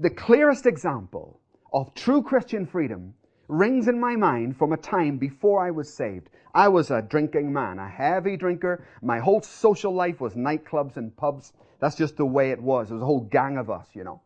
the 0.00 0.08
clearest 0.08 0.64
example 0.64 1.42
of 1.74 1.94
true 1.94 2.22
Christian 2.22 2.64
freedom 2.64 3.12
rings 3.48 3.88
in 3.88 3.98
my 3.98 4.14
mind 4.14 4.56
from 4.56 4.72
a 4.72 4.76
time 4.76 5.16
before 5.18 5.64
I 5.64 5.70
was 5.70 5.92
saved. 5.92 6.28
I 6.54 6.68
was 6.68 6.90
a 6.90 7.02
drinking 7.02 7.52
man, 7.52 7.78
a 7.78 7.88
heavy 7.88 8.36
drinker. 8.36 8.86
My 9.02 9.18
whole 9.18 9.42
social 9.42 9.92
life 9.92 10.20
was 10.20 10.34
nightclubs 10.34 10.96
and 10.96 11.16
pubs. 11.16 11.52
That's 11.80 11.96
just 11.96 12.16
the 12.16 12.26
way 12.26 12.50
it 12.50 12.60
was. 12.60 12.90
It 12.90 12.94
was 12.94 13.02
a 13.02 13.06
whole 13.06 13.20
gang 13.20 13.56
of 13.56 13.70
us, 13.70 13.86
you 13.94 14.04
know. 14.04 14.20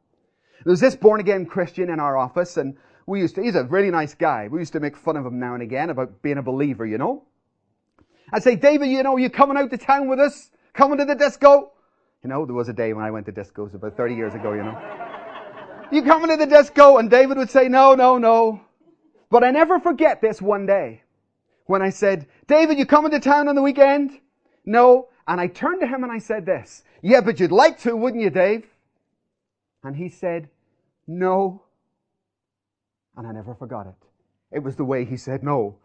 There 0.65 0.71
was 0.71 0.81
this 0.81 0.97
born 0.97 1.21
again 1.21 1.47
Christian 1.47 1.91
in 1.91 2.01
our 2.01 2.17
office 2.17 2.57
and 2.57 2.77
we 3.07 3.21
used 3.21 3.35
to, 3.35 3.43
he's 3.43 3.57
a 3.57 3.65
really 3.65 3.91
nice 3.91 4.15
guy. 4.15 4.49
We 4.49 4.61
used 4.61 4.73
to 4.75 4.81
make 4.81 4.97
fun 4.97 5.17
of 5.17 5.27
him 5.27 5.39
now 5.39 5.55
and 5.55 5.63
again 5.63 5.91
about 5.91 6.23
being 6.23 6.39
a 6.39 6.43
believer, 6.43 6.87
you 6.87 6.99
know. 6.99 7.25
I'd 8.33 8.43
say, 8.43 8.57
David, 8.57 8.89
you 8.89 9.03
know, 9.03 9.17
you 9.17 9.29
coming 9.29 9.57
out 9.57 9.71
to 9.71 9.77
town 9.77 10.09
with 10.09 10.21
us? 10.21 10.51
Coming 10.73 10.99
to 10.99 11.05
the 11.05 11.15
disco? 11.15 11.73
You 12.23 12.31
know, 12.31 12.47
there 12.47 12.55
was 12.55 12.69
a 12.69 12.73
day 12.73 12.93
when 12.93 13.05
I 13.05 13.11
went 13.11 13.27
to 13.27 13.33
discos 13.33 13.75
about 13.75 13.97
30 13.97 14.15
years 14.15 14.35
ago, 14.35 14.53
you 14.53 14.63
know. 14.63 14.79
you 15.91 16.03
coming 16.03 16.31
to 16.31 16.37
the 16.37 16.47
disco? 16.47 16.99
And 16.99 17.11
David 17.11 17.37
would 17.37 17.51
say, 17.51 17.69
no, 17.69 17.95
no, 17.95 18.17
no. 18.17 18.61
But 19.33 19.45
I 19.45 19.51
never 19.51 19.81
forget 19.81 20.21
this 20.21 20.43
one 20.43 20.67
day 20.67 21.05
when 21.65 21.81
I 21.81 21.89
said, 21.89 22.27
David, 22.49 22.79
you 22.79 22.85
coming 22.85 23.13
to 23.13 23.19
town 23.19 23.49
on 23.49 23.55
the 23.55 23.63
weekend? 23.63 24.21
No. 24.67 25.09
And 25.27 25.41
I 25.41 25.47
turned 25.47 25.81
to 25.81 25.87
him 25.87 26.03
and 26.03 26.13
I 26.13 26.19
said 26.19 26.45
this, 26.45 26.83
yeah, 27.01 27.23
but 27.23 27.41
you'd 27.41 27.51
like 27.51 27.79
to, 27.81 27.97
wouldn't 27.97 28.23
you, 28.23 28.29
Dave? 28.29 28.67
And 29.83 29.97
he 29.97 30.11
said, 30.11 30.51
no. 31.07 31.63
And 33.17 33.27
I 33.27 33.33
never 33.33 33.55
forgot 33.55 33.87
it. 33.87 34.07
It 34.55 34.63
was 34.63 34.77
the 34.77 34.85
way 34.85 35.07
he 35.07 35.17
said 35.17 35.43
no. 35.43 35.77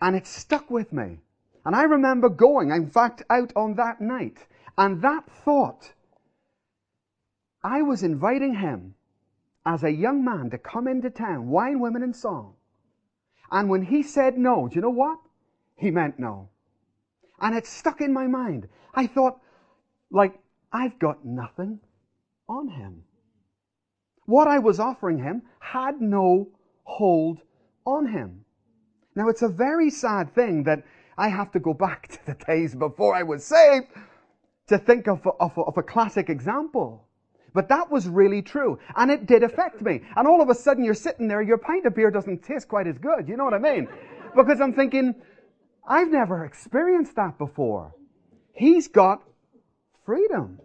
And 0.00 0.16
it 0.16 0.26
stuck 0.26 0.70
with 0.70 0.90
me. 0.90 1.18
And 1.66 1.76
I 1.76 1.82
remember 1.82 2.30
going, 2.30 2.70
in 2.70 2.88
fact, 2.88 3.22
out 3.28 3.52
on 3.54 3.74
that 3.74 4.00
night 4.00 4.38
and 4.78 5.02
that 5.02 5.30
thought, 5.44 5.92
I 7.62 7.82
was 7.82 8.02
inviting 8.02 8.54
him 8.54 8.94
as 9.64 9.84
a 9.84 9.90
young 9.90 10.24
man 10.24 10.50
to 10.50 10.58
come 10.58 10.88
into 10.88 11.10
town, 11.10 11.48
wine, 11.48 11.80
women, 11.80 12.02
and 12.02 12.14
song. 12.14 12.54
And 13.50 13.68
when 13.68 13.82
he 13.82 14.02
said 14.02 14.38
no, 14.38 14.68
do 14.68 14.74
you 14.74 14.80
know 14.80 14.90
what? 14.90 15.18
He 15.76 15.90
meant 15.90 16.18
no. 16.18 16.48
And 17.40 17.54
it 17.54 17.66
stuck 17.66 18.00
in 18.00 18.12
my 18.12 18.26
mind. 18.26 18.68
I 18.94 19.06
thought, 19.06 19.40
like, 20.10 20.38
I've 20.72 20.98
got 20.98 21.24
nothing 21.24 21.80
on 22.48 22.68
him. 22.68 23.04
What 24.26 24.48
I 24.48 24.58
was 24.58 24.80
offering 24.80 25.18
him 25.18 25.42
had 25.58 26.00
no 26.00 26.48
hold 26.84 27.40
on 27.84 28.06
him. 28.06 28.44
Now, 29.14 29.28
it's 29.28 29.42
a 29.42 29.48
very 29.48 29.90
sad 29.90 30.34
thing 30.34 30.64
that 30.64 30.84
I 31.18 31.28
have 31.28 31.52
to 31.52 31.60
go 31.60 31.74
back 31.74 32.08
to 32.12 32.26
the 32.26 32.44
days 32.46 32.74
before 32.74 33.14
I 33.14 33.22
was 33.22 33.44
saved 33.44 33.88
to 34.68 34.78
think 34.78 35.08
of, 35.08 35.26
of, 35.40 35.58
of 35.58 35.76
a 35.76 35.82
classic 35.82 36.30
example. 36.30 37.06
But 37.54 37.68
that 37.68 37.90
was 37.90 38.08
really 38.08 38.42
true. 38.42 38.78
And 38.96 39.10
it 39.10 39.26
did 39.26 39.42
affect 39.42 39.82
me. 39.82 40.00
And 40.16 40.26
all 40.26 40.40
of 40.40 40.48
a 40.48 40.54
sudden 40.54 40.84
you're 40.84 40.94
sitting 40.94 41.28
there, 41.28 41.42
your 41.42 41.58
pint 41.58 41.86
of 41.86 41.94
beer 41.94 42.10
doesn't 42.10 42.42
taste 42.42 42.68
quite 42.68 42.86
as 42.86 42.98
good. 42.98 43.28
You 43.28 43.36
know 43.36 43.44
what 43.44 43.54
I 43.54 43.58
mean? 43.58 43.88
Because 44.34 44.60
I'm 44.60 44.72
thinking, 44.72 45.14
I've 45.86 46.10
never 46.10 46.44
experienced 46.44 47.16
that 47.16 47.38
before. 47.38 47.94
He's 48.54 48.88
got 48.88 49.22
freedom. 50.06 50.60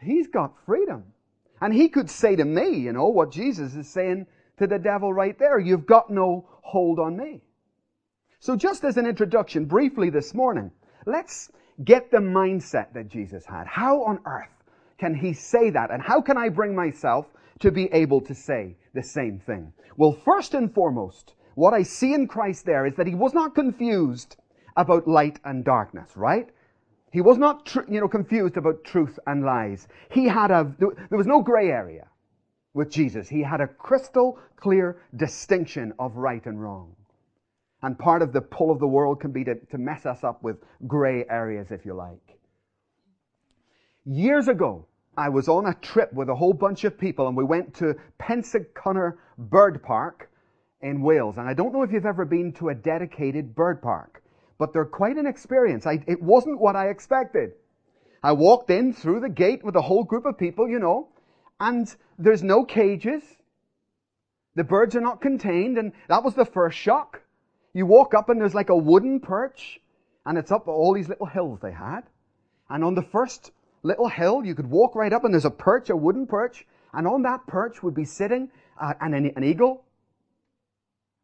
He's 0.00 0.28
got 0.28 0.54
freedom. 0.66 1.04
And 1.60 1.74
he 1.74 1.88
could 1.88 2.10
say 2.10 2.36
to 2.36 2.44
me, 2.44 2.78
you 2.78 2.92
know, 2.92 3.08
what 3.08 3.32
Jesus 3.32 3.74
is 3.74 3.88
saying 3.88 4.26
to 4.58 4.66
the 4.66 4.78
devil 4.78 5.12
right 5.12 5.38
there. 5.38 5.58
You've 5.58 5.86
got 5.86 6.10
no 6.10 6.48
hold 6.62 6.98
on 6.98 7.16
me. 7.16 7.42
So 8.38 8.56
just 8.56 8.84
as 8.84 8.96
an 8.96 9.06
introduction, 9.06 9.66
briefly 9.66 10.08
this 10.10 10.34
morning, 10.34 10.70
let's 11.06 11.50
get 11.84 12.10
the 12.10 12.18
mindset 12.18 12.92
that 12.94 13.08
Jesus 13.08 13.44
had. 13.44 13.66
How 13.66 14.02
on 14.04 14.20
earth 14.24 14.48
can 15.00 15.14
he 15.14 15.32
say 15.32 15.70
that? 15.70 15.90
And 15.90 16.02
how 16.02 16.20
can 16.20 16.36
I 16.36 16.50
bring 16.50 16.76
myself 16.76 17.26
to 17.60 17.72
be 17.72 17.86
able 17.86 18.20
to 18.20 18.34
say 18.34 18.76
the 18.94 19.02
same 19.02 19.38
thing? 19.38 19.72
Well, 19.96 20.12
first 20.12 20.52
and 20.52 20.72
foremost, 20.72 21.32
what 21.54 21.72
I 21.72 21.82
see 21.82 22.12
in 22.12 22.28
Christ 22.28 22.66
there 22.66 22.86
is 22.86 22.94
that 22.96 23.06
he 23.06 23.14
was 23.14 23.32
not 23.32 23.54
confused 23.54 24.36
about 24.76 25.08
light 25.08 25.40
and 25.44 25.64
darkness, 25.64 26.10
right? 26.16 26.50
He 27.12 27.22
was 27.22 27.38
not, 27.38 27.64
tr- 27.64 27.88
you 27.88 27.98
know, 27.98 28.08
confused 28.08 28.58
about 28.58 28.84
truth 28.84 29.18
and 29.26 29.42
lies. 29.42 29.88
He 30.10 30.26
had 30.26 30.50
a, 30.50 30.70
there 30.78 31.18
was 31.18 31.26
no 31.26 31.40
gray 31.40 31.70
area 31.70 32.06
with 32.74 32.90
Jesus. 32.90 33.28
He 33.28 33.42
had 33.42 33.62
a 33.62 33.66
crystal 33.66 34.38
clear 34.56 35.02
distinction 35.16 35.94
of 35.98 36.16
right 36.16 36.44
and 36.44 36.62
wrong. 36.62 36.94
And 37.82 37.98
part 37.98 38.20
of 38.20 38.34
the 38.34 38.42
pull 38.42 38.70
of 38.70 38.78
the 38.78 38.86
world 38.86 39.20
can 39.20 39.32
be 39.32 39.44
to, 39.44 39.54
to 39.54 39.78
mess 39.78 40.04
us 40.04 40.22
up 40.22 40.42
with 40.42 40.58
gray 40.86 41.24
areas, 41.30 41.70
if 41.70 41.86
you 41.86 41.94
like. 41.94 42.38
Years 44.04 44.48
ago, 44.48 44.86
I 45.20 45.28
was 45.28 45.48
on 45.48 45.66
a 45.66 45.74
trip 45.74 46.14
with 46.14 46.30
a 46.30 46.34
whole 46.34 46.54
bunch 46.54 46.84
of 46.84 46.96
people 46.96 47.28
and 47.28 47.36
we 47.36 47.44
went 47.44 47.74
to 47.74 47.94
Pensacola 48.16 49.12
Bird 49.36 49.82
Park 49.82 50.30
in 50.80 51.02
Wales. 51.02 51.36
And 51.36 51.46
I 51.46 51.52
don't 51.52 51.74
know 51.74 51.82
if 51.82 51.92
you've 51.92 52.06
ever 52.06 52.24
been 52.24 52.54
to 52.54 52.70
a 52.70 52.74
dedicated 52.74 53.54
bird 53.54 53.82
park, 53.82 54.22
but 54.56 54.72
they're 54.72 54.86
quite 54.86 55.18
an 55.18 55.26
experience. 55.26 55.86
I, 55.86 56.02
it 56.06 56.22
wasn't 56.22 56.58
what 56.58 56.74
I 56.74 56.88
expected. 56.88 57.52
I 58.22 58.32
walked 58.32 58.70
in 58.70 58.94
through 58.94 59.20
the 59.20 59.28
gate 59.28 59.62
with 59.62 59.76
a 59.76 59.82
whole 59.82 60.04
group 60.04 60.24
of 60.24 60.38
people, 60.38 60.66
you 60.66 60.78
know, 60.78 61.08
and 61.60 61.94
there's 62.18 62.42
no 62.42 62.64
cages. 62.64 63.22
The 64.54 64.64
birds 64.64 64.96
are 64.96 65.02
not 65.02 65.20
contained, 65.20 65.76
and 65.76 65.92
that 66.08 66.24
was 66.24 66.34
the 66.34 66.46
first 66.46 66.78
shock. 66.78 67.20
You 67.74 67.84
walk 67.84 68.14
up 68.14 68.30
and 68.30 68.40
there's 68.40 68.54
like 68.54 68.70
a 68.70 68.76
wooden 68.76 69.20
perch 69.20 69.80
and 70.24 70.38
it's 70.38 70.50
up 70.50 70.66
all 70.66 70.94
these 70.94 71.10
little 71.10 71.26
hills 71.26 71.60
they 71.60 71.72
had. 71.72 72.04
And 72.70 72.82
on 72.82 72.94
the 72.94 73.02
first 73.02 73.52
little 73.82 74.08
hill, 74.08 74.44
you 74.44 74.54
could 74.54 74.68
walk 74.68 74.94
right 74.94 75.12
up 75.12 75.24
and 75.24 75.32
there's 75.32 75.44
a 75.44 75.50
perch, 75.50 75.90
a 75.90 75.96
wooden 75.96 76.26
perch. 76.26 76.66
And 76.92 77.06
on 77.06 77.22
that 77.22 77.46
perch 77.46 77.82
would 77.82 77.94
be 77.94 78.04
sitting 78.04 78.50
uh, 78.80 78.94
an, 79.00 79.14
an 79.14 79.44
eagle. 79.44 79.84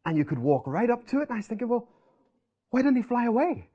And 0.04 0.16
you 0.16 0.24
could 0.24 0.38
walk 0.38 0.66
right 0.66 0.88
up 0.88 1.06
to 1.08 1.20
it. 1.20 1.28
And 1.28 1.32
I 1.32 1.36
was 1.36 1.46
thinking, 1.46 1.68
well, 1.68 1.88
why 2.70 2.82
didn't 2.82 2.96
he 2.96 3.02
fly 3.02 3.26
away? 3.26 3.68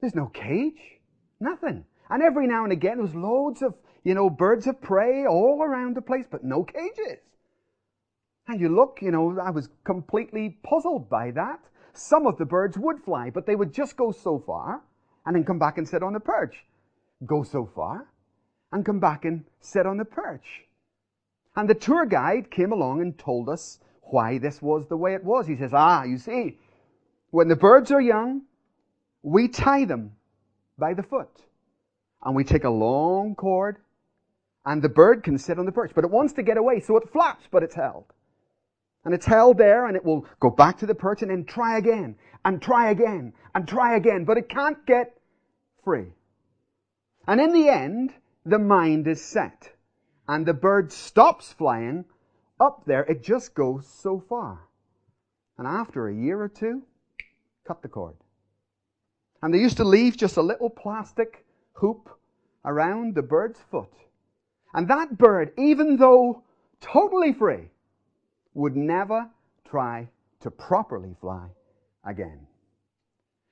There's 0.00 0.14
no 0.14 0.26
cage. 0.26 1.00
Nothing. 1.40 1.84
And 2.10 2.22
every 2.22 2.46
now 2.46 2.64
and 2.64 2.72
again, 2.72 2.96
there 2.96 3.06
was 3.06 3.14
loads 3.14 3.62
of, 3.62 3.74
you 4.04 4.14
know, 4.14 4.30
birds 4.30 4.66
of 4.66 4.80
prey 4.80 5.26
all 5.26 5.62
around 5.62 5.96
the 5.96 6.02
place, 6.02 6.26
but 6.30 6.44
no 6.44 6.64
cages. 6.64 7.18
And 8.46 8.60
you 8.60 8.68
look, 8.68 9.00
you 9.02 9.10
know, 9.10 9.38
I 9.38 9.50
was 9.50 9.68
completely 9.84 10.58
puzzled 10.62 11.10
by 11.10 11.32
that. 11.32 11.60
Some 11.92 12.26
of 12.26 12.38
the 12.38 12.46
birds 12.46 12.78
would 12.78 13.00
fly, 13.00 13.30
but 13.30 13.44
they 13.44 13.56
would 13.56 13.74
just 13.74 13.96
go 13.96 14.12
so 14.12 14.38
far 14.38 14.82
and 15.26 15.36
then 15.36 15.44
come 15.44 15.58
back 15.58 15.76
and 15.76 15.86
sit 15.86 16.02
on 16.02 16.14
the 16.14 16.20
perch. 16.20 16.64
Go 17.24 17.42
so 17.42 17.66
far 17.74 18.08
and 18.72 18.84
come 18.84 19.00
back 19.00 19.24
and 19.24 19.44
sit 19.60 19.86
on 19.86 19.96
the 19.96 20.04
perch. 20.04 20.64
And 21.56 21.68
the 21.68 21.74
tour 21.74 22.06
guide 22.06 22.50
came 22.50 22.72
along 22.72 23.00
and 23.00 23.18
told 23.18 23.48
us 23.48 23.80
why 24.02 24.38
this 24.38 24.62
was 24.62 24.86
the 24.86 24.96
way 24.96 25.14
it 25.14 25.24
was. 25.24 25.46
He 25.46 25.56
says, 25.56 25.72
ah, 25.74 26.04
you 26.04 26.18
see, 26.18 26.58
when 27.30 27.48
the 27.48 27.56
birds 27.56 27.90
are 27.90 28.00
young, 28.00 28.42
we 29.22 29.48
tie 29.48 29.84
them 29.84 30.12
by 30.78 30.94
the 30.94 31.02
foot. 31.02 31.42
And 32.22 32.34
we 32.34 32.44
take 32.44 32.64
a 32.64 32.70
long 32.70 33.34
cord, 33.34 33.78
and 34.64 34.82
the 34.82 34.88
bird 34.88 35.22
can 35.22 35.38
sit 35.38 35.58
on 35.58 35.66
the 35.66 35.72
perch, 35.72 35.92
but 35.94 36.04
it 36.04 36.10
wants 36.10 36.32
to 36.34 36.42
get 36.42 36.56
away, 36.56 36.80
so 36.80 36.96
it 36.96 37.10
flaps, 37.12 37.44
but 37.50 37.62
it's 37.62 37.74
held. 37.74 38.04
And 39.04 39.14
it's 39.14 39.26
held 39.26 39.58
there, 39.58 39.86
and 39.86 39.96
it 39.96 40.04
will 40.04 40.26
go 40.40 40.50
back 40.50 40.78
to 40.78 40.86
the 40.86 40.94
perch 40.94 41.22
and 41.22 41.30
then 41.30 41.44
try 41.44 41.78
again, 41.78 42.16
and 42.44 42.60
try 42.60 42.90
again, 42.90 43.32
and 43.54 43.66
try 43.66 43.96
again, 43.96 44.24
but 44.24 44.36
it 44.36 44.48
can't 44.48 44.84
get 44.86 45.16
free. 45.84 46.06
And 47.28 47.42
in 47.42 47.52
the 47.52 47.68
end, 47.68 48.14
the 48.46 48.58
mind 48.58 49.06
is 49.06 49.22
set, 49.22 49.70
and 50.26 50.46
the 50.46 50.54
bird 50.54 50.90
stops 50.90 51.52
flying 51.52 52.06
up 52.58 52.86
there. 52.86 53.04
It 53.04 53.22
just 53.22 53.54
goes 53.54 53.86
so 53.86 54.18
far. 54.18 54.66
And 55.58 55.66
after 55.66 56.08
a 56.08 56.14
year 56.14 56.40
or 56.40 56.48
two, 56.48 56.82
cut 57.66 57.82
the 57.82 57.88
cord. 57.88 58.14
And 59.42 59.52
they 59.52 59.58
used 59.58 59.76
to 59.76 59.84
leave 59.84 60.16
just 60.16 60.38
a 60.38 60.42
little 60.42 60.70
plastic 60.70 61.44
hoop 61.74 62.08
around 62.64 63.14
the 63.14 63.22
bird's 63.22 63.60
foot. 63.70 63.92
And 64.72 64.88
that 64.88 65.18
bird, 65.18 65.52
even 65.58 65.98
though 65.98 66.44
totally 66.80 67.34
free, 67.34 67.68
would 68.54 68.74
never 68.74 69.28
try 69.68 70.08
to 70.40 70.50
properly 70.50 71.14
fly 71.20 71.48
again. 72.06 72.46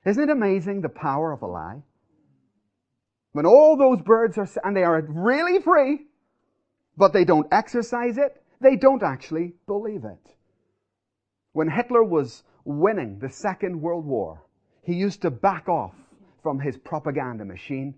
Isn't 0.03 0.23
it 0.23 0.31
amazing 0.31 0.81
the 0.81 0.89
power 0.89 1.31
of 1.31 1.43
a 1.43 1.47
lie? 1.47 1.83
When 3.37 3.45
all 3.45 3.77
those 3.77 4.01
birds 4.01 4.35
are, 4.39 4.49
and 4.63 4.75
they 4.75 4.83
are 4.83 4.99
really 4.99 5.61
free, 5.61 6.07
but 6.97 7.13
they 7.13 7.23
don't 7.23 7.45
exercise 7.51 8.17
it, 8.17 8.41
they 8.61 8.75
don't 8.75 9.03
actually 9.03 9.53
believe 9.67 10.05
it. 10.05 10.35
When 11.53 11.69
Hitler 11.69 12.03
was 12.03 12.41
winning 12.65 13.19
the 13.19 13.29
Second 13.29 13.79
World 13.79 14.07
War, 14.07 14.41
he 14.81 14.95
used 14.95 15.21
to 15.21 15.29
back 15.29 15.69
off 15.69 15.93
from 16.41 16.59
his 16.59 16.79
propaganda 16.79 17.45
machine 17.45 17.93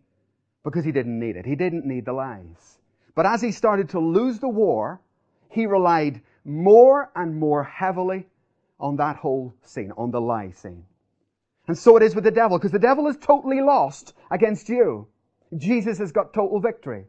because 0.65 0.84
he 0.84 0.91
didn't 0.91 1.17
need 1.17 1.38
it. 1.38 1.46
He 1.46 1.55
didn't 1.55 1.86
need 1.86 2.03
the 2.03 2.12
lies. 2.12 2.77
But 3.15 3.25
as 3.25 3.41
he 3.41 3.53
started 3.53 3.88
to 3.91 4.00
lose 4.01 4.39
the 4.39 4.50
war, 4.50 5.00
he 5.48 5.67
relied 5.67 6.19
more 6.43 7.12
and 7.15 7.34
more 7.34 7.63
heavily 7.63 8.27
on 8.77 8.98
that 8.98 9.15
whole 9.15 9.53
scene, 9.63 9.93
on 9.96 10.12
the 10.12 10.19
lie 10.19 10.51
scene. 10.51 10.84
And 11.69 11.77
so 11.77 11.96
it 11.96 12.03
is 12.03 12.13
with 12.13 12.25
the 12.25 12.29
devil, 12.31 12.58
because 12.58 12.74
the 12.74 12.77
devil 12.77 13.08
is 13.08 13.15
totally 13.15 13.62
lost 13.62 14.13
against 14.29 14.68
you. 14.68 15.07
Jesus 15.57 15.98
has 15.98 16.12
got 16.12 16.33
total 16.33 16.59
victory. 16.59 17.05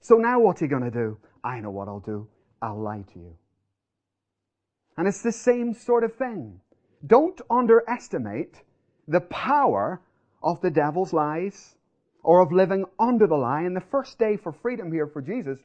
So 0.00 0.16
now 0.16 0.40
what's 0.40 0.60
he 0.60 0.66
going 0.66 0.84
to 0.84 0.90
do? 0.90 1.18
I 1.44 1.60
know 1.60 1.70
what 1.70 1.88
I'll 1.88 2.00
do. 2.00 2.28
I'll 2.62 2.80
lie 2.80 3.04
to 3.12 3.18
you. 3.18 3.36
And 4.96 5.06
it's 5.06 5.22
the 5.22 5.32
same 5.32 5.74
sort 5.74 6.04
of 6.04 6.14
thing. 6.14 6.60
Don't 7.06 7.40
underestimate 7.50 8.62
the 9.06 9.20
power 9.20 10.00
of 10.42 10.60
the 10.62 10.70
devil's 10.70 11.12
lies 11.12 11.76
or 12.22 12.40
of 12.40 12.50
living 12.50 12.84
under 12.98 13.26
the 13.26 13.36
lie. 13.36 13.62
And 13.62 13.76
the 13.76 13.80
first 13.80 14.18
day 14.18 14.36
for 14.36 14.52
freedom 14.52 14.90
here 14.90 15.06
for 15.06 15.20
Jesus 15.20 15.58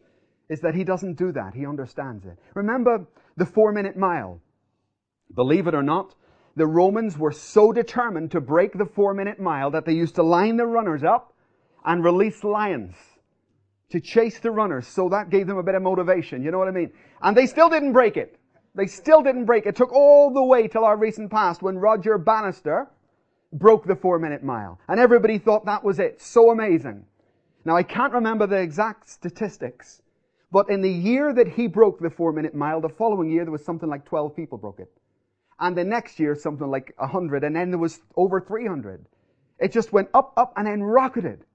is 0.50 0.60
that 0.62 0.76
he 0.76 0.84
doesn't 0.84 1.18
do 1.18 1.32
that. 1.32 1.54
He 1.54 1.66
understands 1.66 2.26
it. 2.26 2.38
Remember 2.56 3.06
the 3.38 3.46
four 3.46 3.72
minute 3.72 3.96
mile. 3.96 4.42
Believe 5.34 5.68
it 5.68 5.74
or 5.74 5.84
not, 5.84 6.14
the 6.56 6.68
Romans 6.68 7.18
were 7.18 7.32
so 7.32 7.72
determined 7.72 8.32
to 8.32 8.42
break 8.42 8.74
the 8.74 8.86
four 8.86 9.14
minute 9.14 9.40
mile 9.40 9.72
that 9.72 9.86
they 9.86 9.94
used 9.94 10.16
to 10.16 10.24
line 10.24 10.58
the 10.58 10.66
runners 10.66 11.04
up 11.04 11.31
and 11.86 12.04
release 12.04 12.44
lions 12.44 12.96
to 13.90 14.00
chase 14.00 14.40
the 14.40 14.52
runners. 14.52 14.88
So 14.88 15.10
that 15.10 15.30
gave 15.30 15.48
them 15.48 15.58
a 15.58 15.64
bit 15.64 15.76
of 15.76 15.82
motivation. 15.82 16.44
You 16.44 16.52
know 16.52 16.58
what 16.58 16.68
I 16.68 16.72
mean? 16.72 16.92
And 17.22 17.36
they 17.36 17.46
still 17.46 17.70
didn't 17.70 17.94
break 17.94 18.18
it. 18.18 18.40
They 18.74 18.88
still 18.88 19.22
didn't 19.22 19.46
break 19.46 19.66
it. 19.66 19.70
It 19.70 19.76
took 19.76 19.92
all 19.92 20.34
the 20.34 20.44
way 20.44 20.68
till 20.68 20.86
our 20.86 20.98
recent 20.98 21.30
past 21.30 21.62
when 21.62 21.78
Roger 21.78 22.18
Bannister 22.18 22.90
broke 23.54 23.86
the 23.86 23.96
four 23.96 24.18
minute 24.18 24.44
mile. 24.44 24.80
And 24.88 25.00
everybody 25.00 25.38
thought 25.38 25.66
that 25.66 25.84
was 25.84 26.00
it. 26.00 26.22
So 26.22 26.52
amazing. 26.52 27.06
Now 27.66 27.76
I 27.76 27.84
can't 27.84 28.14
remember 28.14 28.48
the 28.48 28.58
exact 28.58 29.10
statistics, 29.10 30.02
but 30.52 30.70
in 30.70 30.82
the 30.82 30.92
year 30.92 31.34
that 31.34 31.48
he 31.48 31.68
broke 31.68 32.00
the 32.00 32.10
four 32.10 32.32
minute 32.32 32.56
mile, 32.56 32.82
the 32.82 32.90
following 32.90 33.30
year 33.30 33.44
there 33.44 33.52
was 33.52 33.64
something 33.64 33.90
like 33.90 34.06
12 34.06 34.36
people 34.36 34.58
broke 34.58 34.80
it. 34.80 34.92
And 35.60 35.78
the 35.78 35.84
next 35.84 36.20
year 36.20 36.34
something 36.34 36.68
like 36.68 36.94
100, 36.98 37.44
and 37.44 37.56
then 37.56 37.70
there 37.70 37.78
was 37.78 38.02
over 38.16 38.42
300. 38.42 39.06
It 39.60 39.72
just 39.72 39.94
went 39.94 40.10
up, 40.14 40.34
up, 40.38 40.54
and 40.58 40.66
then 40.66 40.82
rocketed. 40.82 41.46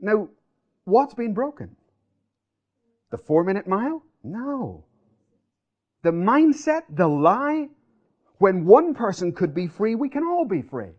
Now, 0.00 0.28
what's 0.84 1.14
been 1.14 1.34
broken? 1.34 1.76
The 3.10 3.18
four 3.18 3.44
minute 3.44 3.66
mile? 3.66 4.02
No. 4.22 4.84
The 6.02 6.10
mindset, 6.10 6.82
the 6.90 7.08
lie, 7.08 7.68
when 8.38 8.64
one 8.64 8.94
person 8.94 9.32
could 9.32 9.54
be 9.54 9.66
free, 9.66 9.94
we 9.94 10.08
can 10.08 10.24
all 10.24 10.44
be 10.44 10.62
free. 10.62 10.92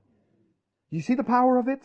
You 0.89 1.01
see 1.01 1.15
the 1.15 1.23
power 1.23 1.57
of 1.57 1.67
it? 1.67 1.81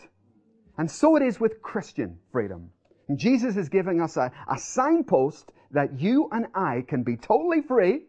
And 0.77 0.89
so 0.89 1.15
it 1.15 1.23
is 1.23 1.39
with 1.39 1.61
Christian 1.61 2.17
freedom. 2.31 2.71
And 3.07 3.17
Jesus 3.17 3.55
is 3.55 3.69
giving 3.69 4.01
us 4.01 4.17
a, 4.17 4.31
a 4.49 4.57
signpost 4.57 5.51
that 5.71 5.99
you 5.99 6.27
and 6.31 6.47
I 6.53 6.83
can 6.87 7.03
be 7.03 7.15
totally 7.15 7.61
free 7.61 8.07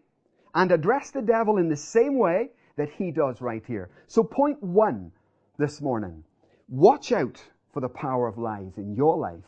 and 0.54 0.72
address 0.72 1.10
the 1.10 1.22
devil 1.22 1.58
in 1.58 1.68
the 1.68 1.76
same 1.76 2.18
way 2.18 2.50
that 2.76 2.88
he 2.90 3.10
does 3.10 3.40
right 3.40 3.62
here. 3.66 3.90
So 4.06 4.24
point 4.24 4.62
one 4.62 5.12
this 5.58 5.80
morning. 5.80 6.24
Watch 6.68 7.12
out 7.12 7.42
for 7.76 7.82
the 7.82 7.88
power 7.90 8.26
of 8.26 8.38
lies 8.38 8.78
in 8.78 8.94
your 8.94 9.18
life 9.18 9.44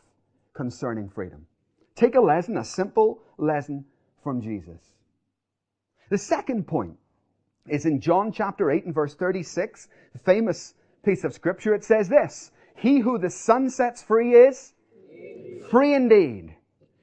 concerning 0.52 1.08
freedom. 1.08 1.46
Take 1.94 2.14
a 2.14 2.20
lesson, 2.20 2.58
a 2.58 2.62
simple 2.62 3.22
lesson 3.38 3.86
from 4.22 4.42
Jesus. 4.42 4.92
The 6.10 6.18
second 6.18 6.66
point 6.66 6.98
is 7.70 7.86
in 7.86 8.02
John 8.02 8.30
chapter 8.30 8.70
8 8.70 8.84
and 8.84 8.94
verse 8.94 9.14
36, 9.14 9.88
the 10.12 10.18
famous 10.18 10.74
piece 11.02 11.24
of 11.24 11.32
scripture. 11.32 11.74
It 11.74 11.84
says 11.84 12.10
this, 12.10 12.50
He 12.76 12.98
who 12.98 13.16
the 13.16 13.30
Son 13.30 13.70
sets 13.70 14.02
free 14.02 14.34
is 14.34 14.74
free 15.70 15.94
indeed. 15.94 16.54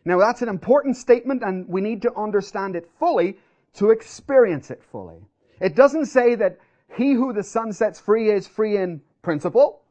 Now 0.06 0.20
that's 0.20 0.44
an 0.44 0.50
important 0.50 0.96
statement 0.96 1.42
and 1.42 1.68
we 1.68 1.82
need 1.82 2.04
to 2.04 2.16
understand 2.16 2.76
it 2.76 2.88
fully 3.00 3.40
to 3.78 3.90
experience 3.90 4.70
it 4.70 4.84
fully. 4.92 5.26
It 5.60 5.76
doesn't 5.76 6.06
say 6.06 6.36
that 6.36 6.60
he 6.96 7.14
who 7.14 7.34
the 7.34 7.42
Son 7.42 7.74
sets 7.74 8.00
free 8.00 8.30
is 8.30 8.48
free 8.48 8.78
in 8.78 9.02
principle. 9.24 9.82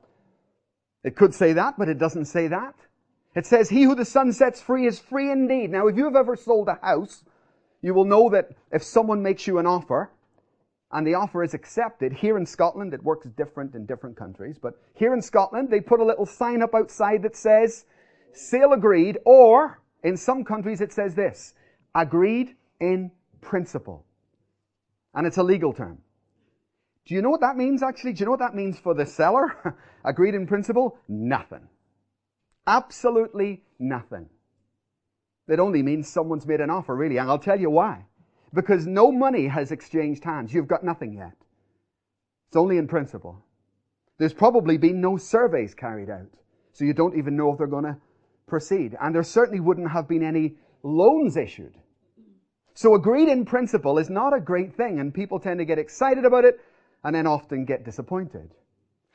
It 1.04 1.16
could 1.16 1.34
say 1.34 1.52
that, 1.52 1.74
but 1.78 1.88
it 1.88 1.98
doesn't 1.98 2.24
say 2.24 2.48
that. 2.48 2.74
It 3.36 3.46
says, 3.46 3.68
he 3.68 3.82
who 3.82 3.94
the 3.94 4.04
Son 4.04 4.32
sets 4.32 4.60
free 4.60 4.86
is 4.86 4.98
free 4.98 5.30
indeed. 5.30 5.70
Now, 5.70 5.86
if 5.86 5.96
you 5.96 6.04
have 6.04 6.16
ever 6.16 6.34
sold 6.34 6.68
a 6.68 6.78
house, 6.82 7.24
you 7.82 7.92
will 7.92 8.04
know 8.06 8.30
that 8.30 8.50
if 8.72 8.82
someone 8.82 9.22
makes 9.22 9.46
you 9.46 9.58
an 9.58 9.66
offer, 9.66 10.10
and 10.90 11.06
the 11.06 11.14
offer 11.14 11.42
is 11.42 11.54
accepted, 11.54 12.12
here 12.12 12.38
in 12.38 12.46
Scotland, 12.46 12.94
it 12.94 13.02
works 13.02 13.26
different 13.36 13.74
in 13.74 13.84
different 13.84 14.16
countries, 14.16 14.56
but 14.60 14.74
here 14.94 15.12
in 15.12 15.20
Scotland, 15.20 15.68
they 15.68 15.80
put 15.80 16.00
a 16.00 16.04
little 16.04 16.24
sign 16.24 16.62
up 16.62 16.74
outside 16.74 17.22
that 17.22 17.36
says, 17.36 17.84
sale 18.32 18.72
agreed, 18.72 19.18
or 19.26 19.80
in 20.04 20.16
some 20.16 20.44
countries 20.44 20.80
it 20.80 20.92
says 20.92 21.16
this, 21.16 21.54
agreed 21.94 22.54
in 22.80 23.10
principle. 23.40 24.06
And 25.14 25.26
it's 25.26 25.36
a 25.36 25.42
legal 25.42 25.72
term. 25.72 25.98
Do 27.06 27.14
you 27.14 27.22
know 27.22 27.30
what 27.30 27.42
that 27.42 27.56
means 27.56 27.82
actually? 27.82 28.14
Do 28.14 28.20
you 28.20 28.24
know 28.26 28.30
what 28.32 28.40
that 28.40 28.54
means 28.54 28.78
for 28.78 28.94
the 28.94 29.04
seller? 29.04 29.76
agreed 30.04 30.34
in 30.34 30.46
principle? 30.46 30.98
Nothing. 31.08 31.68
Absolutely 32.66 33.62
nothing. 33.78 34.28
It 35.46 35.60
only 35.60 35.82
means 35.82 36.08
someone's 36.08 36.46
made 36.46 36.60
an 36.60 36.70
offer, 36.70 36.96
really, 36.96 37.18
and 37.18 37.28
I'll 37.28 37.38
tell 37.38 37.60
you 37.60 37.68
why. 37.68 38.06
Because 38.54 38.86
no 38.86 39.12
money 39.12 39.46
has 39.46 39.70
exchanged 39.70 40.24
hands. 40.24 40.54
You've 40.54 40.68
got 40.68 40.84
nothing 40.84 41.12
yet. 41.12 41.34
It's 42.48 42.56
only 42.56 42.78
in 42.78 42.88
principle. 42.88 43.44
There's 44.16 44.32
probably 44.32 44.78
been 44.78 45.00
no 45.00 45.18
surveys 45.18 45.74
carried 45.74 46.08
out, 46.08 46.30
so 46.72 46.84
you 46.84 46.94
don't 46.94 47.18
even 47.18 47.36
know 47.36 47.52
if 47.52 47.58
they're 47.58 47.66
going 47.66 47.84
to 47.84 47.98
proceed. 48.46 48.96
And 49.00 49.14
there 49.14 49.22
certainly 49.22 49.60
wouldn't 49.60 49.90
have 49.90 50.08
been 50.08 50.22
any 50.22 50.54
loans 50.82 51.36
issued. 51.36 51.74
So 52.74 52.94
agreed 52.94 53.28
in 53.28 53.44
principle 53.44 53.98
is 53.98 54.08
not 54.08 54.32
a 54.32 54.40
great 54.40 54.74
thing, 54.74 55.00
and 55.00 55.12
people 55.12 55.38
tend 55.38 55.58
to 55.58 55.64
get 55.64 55.78
excited 55.78 56.24
about 56.24 56.44
it 56.44 56.60
and 57.04 57.14
then 57.14 57.26
often 57.26 57.64
get 57.64 57.84
disappointed. 57.84 58.50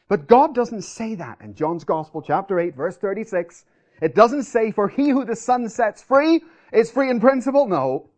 But 0.07 0.27
God 0.27 0.55
doesn't 0.55 0.83
say 0.83 1.15
that 1.15 1.39
in 1.41 1.55
John's 1.55 1.83
Gospel, 1.83 2.21
chapter 2.21 2.59
8, 2.59 2.75
verse 2.75 2.97
36. 2.97 3.65
It 4.01 4.15
doesn't 4.15 4.43
say, 4.43 4.71
for 4.71 4.87
he 4.87 5.09
who 5.09 5.25
the 5.25 5.35
Son 5.35 5.67
sets 5.69 6.01
free 6.01 6.41
is 6.71 6.89
free 6.89 7.09
in 7.09 7.19
principle. 7.19 7.67
No. 7.67 8.09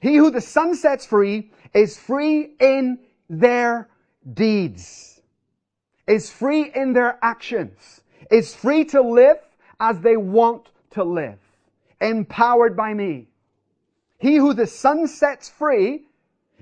He 0.00 0.16
who 0.16 0.30
the 0.30 0.40
Son 0.40 0.74
sets 0.74 1.06
free 1.06 1.50
is 1.74 1.98
free 1.98 2.54
in 2.60 2.98
their 3.28 3.88
deeds, 4.34 5.20
is 6.06 6.30
free 6.30 6.70
in 6.74 6.92
their 6.92 7.18
actions, 7.22 8.00
is 8.30 8.54
free 8.54 8.84
to 8.86 9.00
live 9.00 9.38
as 9.80 10.00
they 10.00 10.16
want 10.16 10.70
to 10.90 11.04
live, 11.04 11.38
empowered 12.00 12.76
by 12.76 12.94
me. 12.94 13.28
He 14.18 14.36
who 14.36 14.54
the 14.54 14.66
Son 14.66 15.06
sets 15.06 15.48
free 15.48 16.07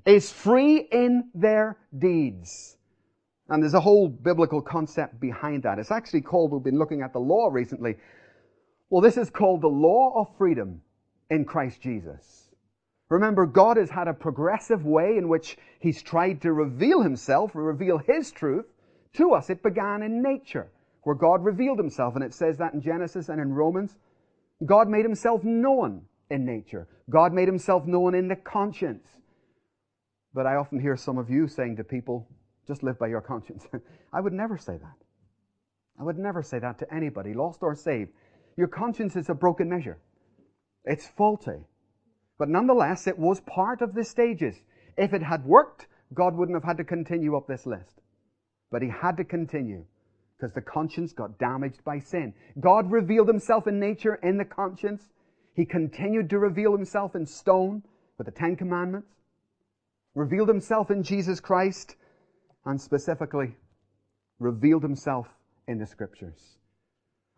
is 0.06 0.30
free 0.30 0.88
in 0.90 1.28
their 1.34 1.76
deeds. 1.98 2.76
And 3.48 3.62
there's 3.62 3.74
a 3.74 3.80
whole 3.80 4.08
biblical 4.08 4.62
concept 4.62 5.20
behind 5.20 5.64
that. 5.64 5.78
It's 5.78 5.90
actually 5.90 6.22
called, 6.22 6.52
we've 6.52 6.62
been 6.62 6.78
looking 6.78 7.02
at 7.02 7.12
the 7.12 7.18
law 7.18 7.48
recently. 7.50 7.96
Well, 8.88 9.02
this 9.02 9.16
is 9.16 9.30
called 9.30 9.62
the 9.62 9.68
law 9.68 10.12
of 10.16 10.36
freedom 10.38 10.80
in 11.30 11.44
Christ 11.44 11.80
Jesus. 11.80 12.50
Remember, 13.08 13.46
God 13.46 13.76
has 13.76 13.90
had 13.90 14.08
a 14.08 14.14
progressive 14.14 14.84
way 14.84 15.16
in 15.16 15.28
which 15.28 15.58
He's 15.80 16.02
tried 16.02 16.42
to 16.42 16.52
reveal 16.52 17.02
Himself, 17.02 17.52
reveal 17.54 17.98
His 17.98 18.32
truth 18.32 18.66
to 19.14 19.32
us. 19.32 19.48
It 19.50 19.62
began 19.62 20.02
in 20.02 20.22
nature, 20.22 20.68
where 21.02 21.14
God 21.14 21.44
revealed 21.44 21.78
Himself, 21.78 22.16
and 22.16 22.24
it 22.24 22.34
says 22.34 22.58
that 22.58 22.74
in 22.74 22.82
Genesis 22.82 23.28
and 23.28 23.40
in 23.40 23.52
Romans. 23.52 23.96
God 24.64 24.88
made 24.88 25.04
Himself 25.04 25.44
known 25.44 26.02
in 26.30 26.44
nature. 26.44 26.88
God 27.08 27.32
made 27.32 27.46
Himself 27.46 27.86
known 27.86 28.14
in 28.14 28.26
the 28.26 28.36
conscience. 28.36 29.06
But 30.36 30.46
I 30.46 30.56
often 30.56 30.78
hear 30.78 30.98
some 30.98 31.16
of 31.16 31.30
you 31.30 31.48
saying 31.48 31.76
to 31.76 31.84
people, 31.84 32.28
just 32.66 32.82
live 32.82 32.98
by 32.98 33.06
your 33.06 33.22
conscience. 33.22 33.66
I 34.12 34.20
would 34.20 34.34
never 34.34 34.58
say 34.58 34.76
that. 34.76 34.96
I 35.98 36.02
would 36.02 36.18
never 36.18 36.42
say 36.42 36.58
that 36.58 36.78
to 36.80 36.94
anybody, 36.94 37.32
lost 37.32 37.62
or 37.62 37.74
saved. 37.74 38.10
Your 38.54 38.68
conscience 38.68 39.16
is 39.16 39.30
a 39.30 39.34
broken 39.34 39.70
measure. 39.70 39.96
It's 40.84 41.06
faulty. 41.06 41.64
But 42.38 42.50
nonetheless, 42.50 43.06
it 43.06 43.18
was 43.18 43.40
part 43.40 43.80
of 43.80 43.94
the 43.94 44.04
stages. 44.04 44.56
If 44.98 45.14
it 45.14 45.22
had 45.22 45.46
worked, 45.46 45.86
God 46.12 46.36
wouldn't 46.36 46.56
have 46.56 46.64
had 46.64 46.76
to 46.76 46.84
continue 46.84 47.34
up 47.34 47.46
this 47.46 47.64
list. 47.64 48.02
But 48.70 48.82
He 48.82 48.90
had 48.90 49.16
to 49.16 49.24
continue 49.24 49.86
because 50.36 50.52
the 50.52 50.60
conscience 50.60 51.14
got 51.14 51.38
damaged 51.38 51.82
by 51.82 51.98
sin. 51.98 52.34
God 52.60 52.92
revealed 52.92 53.28
Himself 53.28 53.66
in 53.66 53.80
nature 53.80 54.16
in 54.16 54.36
the 54.36 54.44
conscience. 54.44 55.08
He 55.54 55.64
continued 55.64 56.28
to 56.28 56.38
reveal 56.38 56.76
Himself 56.76 57.16
in 57.16 57.24
stone 57.24 57.84
with 58.18 58.26
the 58.26 58.32
Ten 58.32 58.54
Commandments. 58.54 59.15
Revealed 60.16 60.48
Himself 60.48 60.90
in 60.90 61.02
Jesus 61.02 61.40
Christ 61.40 61.94
and 62.64 62.80
specifically 62.80 63.54
revealed 64.38 64.82
Himself 64.82 65.28
in 65.68 65.78
the 65.78 65.86
Scriptures. 65.86 66.56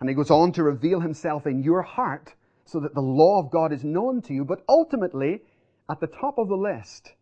And 0.00 0.08
He 0.08 0.14
goes 0.14 0.30
on 0.30 0.52
to 0.52 0.62
reveal 0.62 1.00
Himself 1.00 1.46
in 1.46 1.64
your 1.64 1.82
heart 1.82 2.32
so 2.64 2.78
that 2.80 2.94
the 2.94 3.00
law 3.00 3.40
of 3.40 3.50
God 3.50 3.72
is 3.72 3.82
known 3.82 4.22
to 4.22 4.32
you. 4.32 4.44
But 4.44 4.62
ultimately, 4.68 5.42
at 5.90 5.98
the 5.98 6.06
top 6.06 6.38
of 6.38 6.48
the 6.48 6.56
list, 6.56 7.12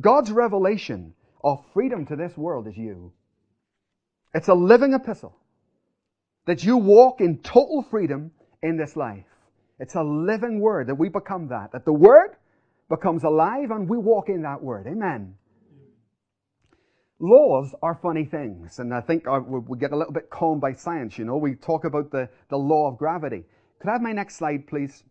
God's 0.00 0.32
revelation 0.32 1.14
of 1.44 1.64
freedom 1.72 2.04
to 2.06 2.16
this 2.16 2.36
world 2.36 2.66
is 2.66 2.76
you. 2.76 3.12
It's 4.34 4.48
a 4.48 4.54
living 4.54 4.94
epistle 4.94 5.36
that 6.46 6.64
you 6.64 6.76
walk 6.76 7.20
in 7.20 7.38
total 7.38 7.82
freedom 7.82 8.32
in 8.64 8.76
this 8.76 8.96
life. 8.96 9.26
It's 9.78 9.94
a 9.94 10.02
living 10.02 10.58
word 10.58 10.88
that 10.88 10.96
we 10.96 11.08
become 11.08 11.48
that, 11.48 11.70
that 11.70 11.84
the 11.84 11.92
word 11.92 12.30
becomes 12.88 13.24
alive 13.24 13.70
and 13.70 13.88
we 13.88 13.98
walk 13.98 14.28
in 14.28 14.42
that 14.42 14.62
word. 14.62 14.86
Amen. 14.86 15.34
Laws 17.20 17.74
are 17.82 17.98
funny 18.00 18.24
things, 18.24 18.78
and 18.78 18.94
I 18.94 19.00
think 19.00 19.24
we 19.26 19.76
get 19.76 19.90
a 19.90 19.96
little 19.96 20.12
bit 20.12 20.30
calmed 20.30 20.60
by 20.60 20.72
science, 20.72 21.18
you 21.18 21.24
know. 21.24 21.36
We 21.36 21.56
talk 21.56 21.84
about 21.84 22.12
the, 22.12 22.28
the 22.48 22.56
law 22.56 22.88
of 22.88 22.96
gravity. 22.96 23.44
Could 23.80 23.88
I 23.88 23.94
have 23.94 24.02
my 24.02 24.12
next 24.12 24.36
slide, 24.36 24.68
please? 24.68 25.02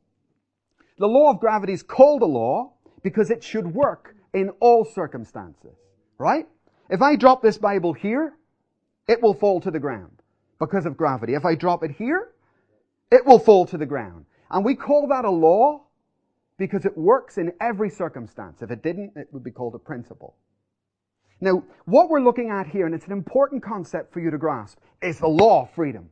The 1.00 1.08
law 1.08 1.32
of 1.32 1.42
gravity 1.42 1.74
is 1.74 1.84
called 1.84 2.22
a 2.22 2.26
law 2.26 2.74
because 3.04 3.30
it 3.30 3.44
should 3.44 3.68
work 3.68 4.16
in 4.34 4.50
all 4.62 4.86
circumstances, 4.86 5.76
right? 6.18 6.48
If 6.90 7.02
I 7.02 7.18
drop 7.18 7.42
this 7.42 7.58
Bible 7.58 7.92
here, 7.92 8.38
it 9.08 9.22
will 9.22 9.34
fall 9.34 9.60
to 9.62 9.72
the 9.72 9.80
ground 9.80 10.22
because 10.60 10.86
of 10.86 10.96
gravity. 10.96 11.34
If 11.34 11.46
I 11.46 11.56
drop 11.56 11.84
it 11.84 11.92
here, 11.92 12.30
it 13.12 13.26
will 13.26 13.40
fall 13.40 13.66
to 13.66 13.78
the 13.78 13.86
ground. 13.86 14.26
And 14.50 14.64
we 14.64 14.76
call 14.76 15.08
that 15.10 15.26
a 15.26 15.30
law 15.30 15.87
because 16.58 16.86
it 16.86 16.98
works 16.98 17.38
in 17.38 17.54
every 17.62 17.90
circumstance. 17.90 18.62
If 18.62 18.72
it 18.72 18.84
didn't, 18.84 19.14
it 19.16 19.28
would 19.32 19.44
be 19.44 19.52
called 19.52 19.76
a 19.76 19.80
principle. 19.80 20.36
Now, 21.40 21.64
what 21.86 22.10
we're 22.10 22.22
looking 22.22 22.50
at 22.50 22.68
here, 22.68 22.86
and 22.86 22.96
it's 22.96 23.06
an 23.06 23.12
important 23.12 23.64
concept 23.64 24.12
for 24.12 24.20
you 24.20 24.32
to 24.32 24.38
grasp, 24.38 24.80
is 25.02 25.20
the 25.20 25.28
law 25.28 25.64
of 25.64 25.72
freedom. 25.72 26.10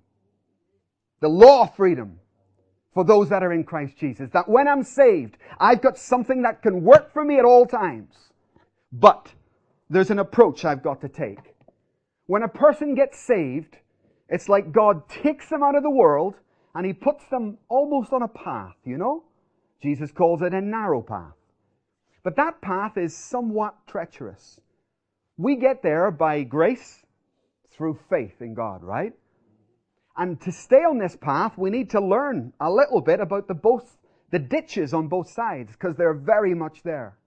The 1.21 1.29
law 1.29 1.63
of 1.63 1.75
freedom 1.75 2.19
for 2.93 3.03
those 3.03 3.29
that 3.29 3.43
are 3.43 3.51
in 3.51 3.63
Christ 3.63 3.97
Jesus. 3.97 4.29
That 4.31 4.47
when 4.47 4.67
I'm 4.67 4.83
saved, 4.83 5.37
I've 5.59 5.81
got 5.81 5.97
something 5.97 6.43
that 6.43 6.61
can 6.61 6.83
work 6.83 7.11
for 7.11 7.25
me 7.25 7.39
at 7.39 7.45
all 7.45 7.65
times. 7.65 8.13
But 8.91 9.33
there's 9.89 10.11
an 10.11 10.19
approach 10.19 10.63
I've 10.63 10.83
got 10.83 11.01
to 11.01 11.09
take. 11.09 11.55
When 12.27 12.43
a 12.43 12.47
person 12.47 12.95
gets 12.95 13.19
saved, 13.19 13.77
it's 14.29 14.47
like 14.47 14.71
God 14.71 15.07
takes 15.09 15.49
them 15.49 15.63
out 15.63 15.75
of 15.75 15.83
the 15.83 15.89
world 15.89 16.35
and 16.73 16.85
He 16.85 16.93
puts 16.93 17.25
them 17.29 17.57
almost 17.67 18.13
on 18.13 18.21
a 18.21 18.27
path, 18.27 18.75
you 18.83 18.97
know? 18.97 19.23
Jesus 19.81 20.11
calls 20.11 20.41
it 20.41 20.53
a 20.53 20.61
narrow 20.61 21.01
path. 21.01 21.35
But 22.23 22.35
that 22.37 22.61
path 22.61 22.97
is 22.97 23.15
somewhat 23.15 23.75
treacherous. 23.87 24.59
We 25.37 25.57
get 25.57 25.83
there 25.83 26.09
by 26.11 26.43
grace 26.43 27.03
through 27.71 27.99
faith 28.09 28.41
in 28.41 28.53
God, 28.53 28.83
right? 28.83 29.13
And 30.17 30.39
to 30.41 30.51
stay 30.51 30.77
on 30.77 30.97
this 30.97 31.15
path, 31.15 31.57
we 31.57 31.69
need 31.69 31.89
to 31.91 31.99
learn 31.99 32.53
a 32.59 32.71
little 32.71 33.01
bit 33.01 33.19
about 33.19 33.47
the 33.47 33.53
both, 33.53 33.97
the 34.31 34.39
ditches 34.39 34.93
on 34.93 35.07
both 35.07 35.29
sides, 35.29 35.73
because 35.73 35.95
they're 35.95 36.13
very 36.13 36.53
much 36.53 36.83
there. 36.83 37.17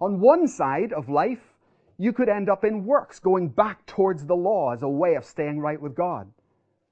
On 0.00 0.20
one 0.20 0.46
side 0.46 0.92
of 0.92 1.08
life, 1.08 1.54
you 1.96 2.12
could 2.12 2.28
end 2.28 2.50
up 2.50 2.64
in 2.64 2.84
works, 2.84 3.18
going 3.18 3.48
back 3.48 3.86
towards 3.86 4.26
the 4.26 4.36
law 4.36 4.72
as 4.74 4.82
a 4.82 4.88
way 4.88 5.14
of 5.14 5.24
staying 5.24 5.58
right 5.58 5.80
with 5.80 5.96
God. 5.96 6.30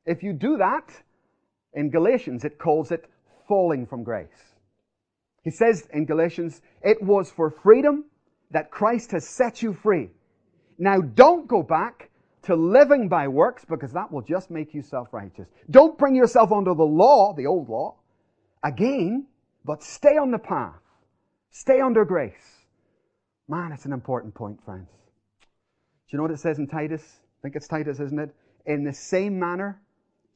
If 0.07 0.23
you 0.23 0.33
do 0.33 0.57
that, 0.57 0.91
in 1.75 1.91
Galatians, 1.91 2.45
it 2.45 2.59
calls 2.59 2.91
it 2.91 3.05
falling 3.47 3.87
from 3.87 4.05
grace. 4.05 4.54
He 5.45 5.51
says 5.51 5.87
in 5.93 6.07
Galatians, 6.07 6.63
it 6.83 7.03
was 7.03 7.31
for 7.31 7.51
freedom 7.51 8.07
that 8.51 8.71
Christ 8.71 9.13
has 9.13 9.29
set 9.29 9.63
you 9.63 9.75
free. 9.75 10.11
Now 10.79 11.01
don't 11.01 11.47
go 11.47 11.63
back 11.63 12.11
to 12.45 12.55
living 12.55 13.09
by 13.09 13.29
works 13.29 13.65
because 13.65 13.93
that 13.93 14.11
will 14.11 14.23
just 14.23 14.51
make 14.51 14.75
you 14.75 14.83
self-righteous. 14.83 15.47
Don't 15.71 15.99
bring 15.99 16.15
yourself 16.15 16.51
under 16.51 16.75
the 16.75 16.83
law, 16.83 17.35
the 17.35 17.47
old 17.47 17.69
law, 17.69 17.97
again, 18.63 19.27
but 19.65 19.83
stay 19.83 20.17
on 20.17 20.31
the 20.31 20.39
path. 20.39 20.81
Stay 21.51 21.81
under 21.81 22.05
grace. 22.05 22.67
Man, 23.47 23.71
it's 23.73 23.85
an 23.85 23.93
important 23.93 24.35
point, 24.35 24.59
friends. 24.65 24.89
Do 25.41 25.47
you 26.09 26.17
know 26.19 26.25
what 26.25 26.33
it 26.33 26.41
says 26.41 26.59
in 26.59 26.67
Titus? 26.67 27.03
I 27.39 27.43
think 27.43 27.57
it's 27.57 27.69
Titus, 27.69 28.01
isn't 28.01 28.19
it? 28.19 28.35
In 28.67 28.83
the 28.85 28.93
same 28.93 29.39
manner 29.39 29.81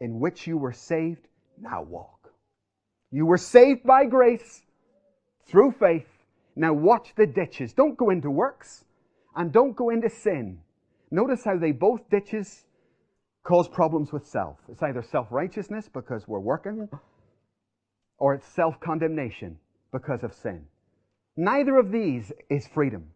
in 0.01 0.21
which 0.21 0.47
you 0.47 0.59
were 0.59 0.73
saved, 0.73 1.27
now 1.61 1.83
walk. 1.83 2.31
You 3.11 3.25
were 3.25 3.38
saved 3.38 3.85
by 3.85 4.05
grace 4.05 4.62
through 5.48 5.72
faith. 5.72 6.06
Now 6.56 6.72
watch 6.72 7.12
the 7.16 7.26
ditches. 7.26 7.72
Don't 7.72 7.96
go 7.96 8.11
into 8.11 8.30
works 8.30 8.84
and 9.37 9.52
don't 9.52 9.76
go 9.76 9.90
into 9.90 10.11
sin. 10.11 10.58
Notice 11.11 11.44
how 11.44 11.56
they 11.56 11.72
both 11.72 12.08
ditches 12.11 12.64
cause 13.44 13.68
problems 13.68 14.12
with 14.12 14.26
self. 14.26 14.58
It's 14.70 14.82
either 14.82 15.02
self-righteousness 15.02 15.88
because 15.92 16.28
we're 16.28 16.38
working, 16.38 16.88
or 18.18 18.34
it's 18.34 18.46
self-condemnation 18.48 19.56
because 19.92 20.22
of 20.22 20.34
sin. 20.34 20.66
Neither 21.37 21.78
of 21.78 21.92
these 21.92 22.32
is 22.50 22.66
freedom. 22.66 23.06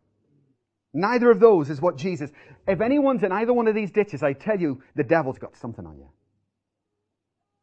Neither 0.94 1.30
of 1.30 1.40
those 1.40 1.68
is 1.68 1.80
what 1.80 1.96
Jesus. 1.96 2.30
If 2.68 2.80
anyone's 2.80 3.24
in 3.24 3.32
either 3.32 3.52
one 3.52 3.66
of 3.66 3.74
these 3.74 3.90
ditches, 3.90 4.22
I 4.22 4.32
tell 4.32 4.58
you, 4.58 4.82
the 4.94 5.02
devil's 5.02 5.38
got 5.38 5.56
something 5.56 5.86
on 5.86 5.98
you. 5.98 6.08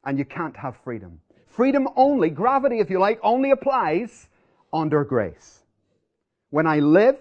And 0.03 0.19
you 0.19 0.25
can't 0.25 0.57
have 0.57 0.75
freedom. 0.83 1.21
Freedom 1.47 1.87
only, 1.95 2.29
gravity 2.29 2.79
if 2.79 2.89
you 2.89 2.99
like, 2.99 3.19
only 3.23 3.51
applies 3.51 4.27
under 4.73 5.03
grace. 5.03 5.63
When 6.49 6.67
I 6.67 6.79
live 6.79 7.17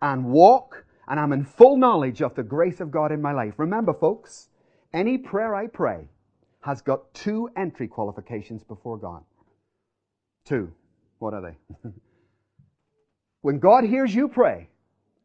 and 0.00 0.26
walk 0.26 0.84
and 1.08 1.20
I'm 1.20 1.32
in 1.32 1.44
full 1.44 1.76
knowledge 1.76 2.22
of 2.22 2.34
the 2.34 2.42
grace 2.42 2.80
of 2.80 2.90
God 2.90 3.12
in 3.12 3.20
my 3.20 3.32
life. 3.32 3.54
Remember, 3.58 3.92
folks, 3.92 4.48
any 4.92 5.18
prayer 5.18 5.54
I 5.54 5.66
pray 5.66 6.08
has 6.60 6.80
got 6.80 7.12
two 7.12 7.50
entry 7.56 7.88
qualifications 7.88 8.64
before 8.64 8.96
God. 8.96 9.22
Two. 10.46 10.72
What 11.18 11.34
are 11.34 11.42
they? 11.42 11.90
when 13.42 13.58
God 13.58 13.84
hears 13.84 14.14
you 14.14 14.28
pray, 14.28 14.68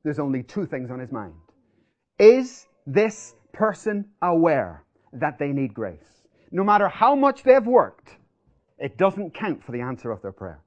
there's 0.03 0.19
only 0.19 0.43
two 0.43 0.65
things 0.65 0.91
on 0.91 0.99
his 0.99 1.11
mind. 1.11 1.33
Is 2.17 2.67
this 2.85 3.35
person 3.53 4.05
aware 4.21 4.83
that 5.13 5.39
they 5.39 5.49
need 5.49 5.73
grace? 5.73 6.23
No 6.51 6.63
matter 6.63 6.87
how 6.87 7.15
much 7.15 7.43
they've 7.43 7.65
worked, 7.65 8.09
it 8.77 8.97
doesn't 8.97 9.33
count 9.33 9.63
for 9.63 9.71
the 9.71 9.81
answer 9.81 10.11
of 10.11 10.21
their 10.21 10.31
prayer. 10.31 10.61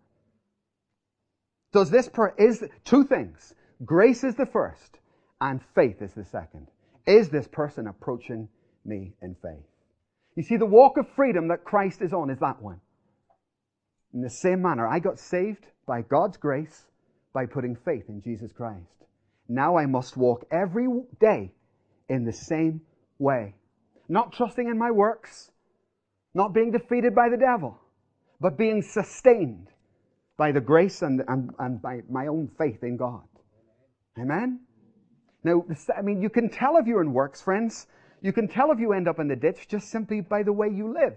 Does 1.73 1.91
this 1.91 2.09
prayer, 2.09 2.35
is, 2.39 2.65
two 2.85 3.05
things. 3.05 3.55
Grace 3.85 4.25
is 4.25 4.35
the 4.35 4.47
first 4.47 4.99
and 5.41 5.61
faith 5.75 6.03
is 6.03 6.13
the 6.13 6.25
second. 6.25 6.69
Is 7.07 7.29
this 7.31 7.49
person 7.49 7.89
approaching 7.89 8.49
me 8.85 9.15
in 9.23 9.35
faith? 9.43 9.65
You 10.37 10.43
see, 10.43 10.57
the 10.57 10.67
walk 10.67 10.99
of 10.99 11.09
freedom 11.17 11.49
that 11.49 11.65
Christ 11.65 12.01
is 12.01 12.13
on 12.13 12.31
is 12.31 12.39
that 12.39 12.63
one. 12.63 12.81
In 14.15 14.21
the 14.21 14.31
same 14.31 14.63
manner, 14.63 14.87
I 14.87 14.99
got 14.99 15.19
saved 15.19 15.67
by 15.87 16.03
God's 16.03 16.37
grace 16.37 16.85
by 17.33 17.47
putting 17.47 17.75
faith 17.75 18.05
in 18.09 18.23
Jesus 18.23 18.53
Christ. 18.53 19.07
Now 19.49 19.77
I 19.77 19.87
must 19.87 20.17
walk 20.17 20.45
every 20.51 20.87
day 21.19 21.53
in 22.09 22.25
the 22.25 22.33
same 22.33 22.83
way. 23.19 23.55
Not 24.09 24.33
trusting 24.33 24.69
in 24.69 24.79
my 24.79 24.91
works, 24.91 25.51
not 26.35 26.53
being 26.53 26.71
defeated 26.71 27.15
by 27.15 27.29
the 27.31 27.37
devil, 27.37 27.79
but 28.41 28.59
being 28.59 28.83
sustained 28.83 29.72
by 30.37 30.53
the 30.53 30.61
grace 30.61 31.03
and, 31.03 31.23
and, 31.29 31.51
and 31.59 31.81
by 31.81 32.03
my 32.11 32.27
own 32.27 32.51
faith 32.59 32.83
in 32.83 32.97
God. 32.97 33.23
Amen? 34.19 34.61
Now, 35.45 35.65
I 35.97 36.03
mean, 36.03 36.23
you 36.23 36.31
can 36.31 36.49
tell 36.49 36.77
if 36.77 36.87
you're 36.87 37.03
in 37.03 37.13
works, 37.13 37.41
friends. 37.41 37.87
You 38.21 38.33
can 38.33 38.47
tell 38.47 38.71
if 38.71 38.79
you 38.79 38.93
end 38.93 39.09
up 39.09 39.19
in 39.19 39.29
the 39.29 39.37
ditch 39.37 39.67
just 39.69 39.91
simply 39.91 40.21
by 40.21 40.43
the 40.43 40.53
way 40.53 40.69
you 40.69 40.93
live. 40.93 41.15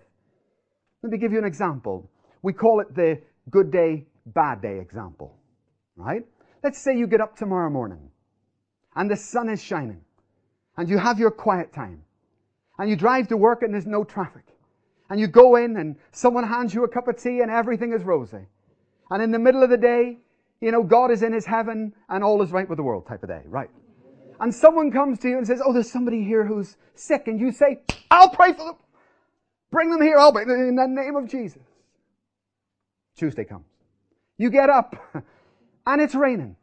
Let 1.03 1.11
me 1.11 1.17
give 1.17 1.31
you 1.31 1.37
an 1.37 1.45
example. 1.45 2.09
We 2.41 2.53
call 2.53 2.79
it 2.79 2.95
the 2.95 3.21
good 3.51 3.71
day, 3.71 4.07
bad 4.25 4.61
day 4.61 4.79
example, 4.79 5.37
right? 5.95 6.25
Let's 6.63 6.79
say 6.79 6.97
you 6.97 7.05
get 7.05 7.21
up 7.21 7.37
tomorrow 7.37 7.69
morning 7.69 8.09
and 8.95 9.09
the 9.09 9.15
sun 9.15 9.49
is 9.49 9.61
shining 9.61 10.01
and 10.77 10.89
you 10.89 10.97
have 10.97 11.19
your 11.19 11.29
quiet 11.29 11.71
time 11.71 12.01
and 12.79 12.89
you 12.89 12.95
drive 12.95 13.27
to 13.27 13.37
work 13.37 13.61
and 13.61 13.73
there's 13.73 13.85
no 13.85 14.03
traffic 14.03 14.45
and 15.09 15.19
you 15.19 15.27
go 15.27 15.57
in 15.57 15.77
and 15.77 15.95
someone 16.11 16.43
hands 16.47 16.73
you 16.73 16.83
a 16.83 16.87
cup 16.87 17.07
of 17.07 17.21
tea 17.21 17.41
and 17.41 17.51
everything 17.51 17.93
is 17.93 18.03
rosy. 18.03 18.47
And 19.11 19.21
in 19.21 19.31
the 19.31 19.39
middle 19.39 19.63
of 19.63 19.69
the 19.69 19.77
day, 19.77 20.17
you 20.61 20.71
know, 20.71 20.83
God 20.83 21.11
is 21.11 21.21
in 21.21 21.33
his 21.33 21.45
heaven 21.45 21.93
and 22.09 22.23
all 22.23 22.41
is 22.41 22.51
right 22.51 22.67
with 22.67 22.77
the 22.77 22.83
world 22.83 23.07
type 23.07 23.23
of 23.23 23.29
day, 23.29 23.41
right? 23.45 23.69
And 24.39 24.53
someone 24.53 24.91
comes 24.91 25.19
to 25.19 25.29
you 25.29 25.37
and 25.37 25.47
says, 25.47 25.61
oh, 25.63 25.73
there's 25.73 25.91
somebody 25.91 26.23
here 26.23 26.45
who's 26.45 26.77
sick. 26.95 27.27
And 27.27 27.39
you 27.39 27.51
say, 27.51 27.81
I'll 28.11 28.29
pray 28.29 28.53
for 28.53 28.65
them. 28.65 28.75
Bring 29.71 29.89
them 29.91 30.01
here. 30.01 30.17
I'll 30.17 30.31
pray 30.31 30.43
in 30.43 30.75
the 30.75 30.87
name 30.87 31.15
of 31.15 31.29
Jesus. 31.29 31.61
Tuesday 33.15 33.45
comes. 33.45 33.65
You 34.37 34.49
get 34.49 34.69
up 34.69 34.95
and 35.85 36.01
it's 36.01 36.15
raining. 36.15 36.55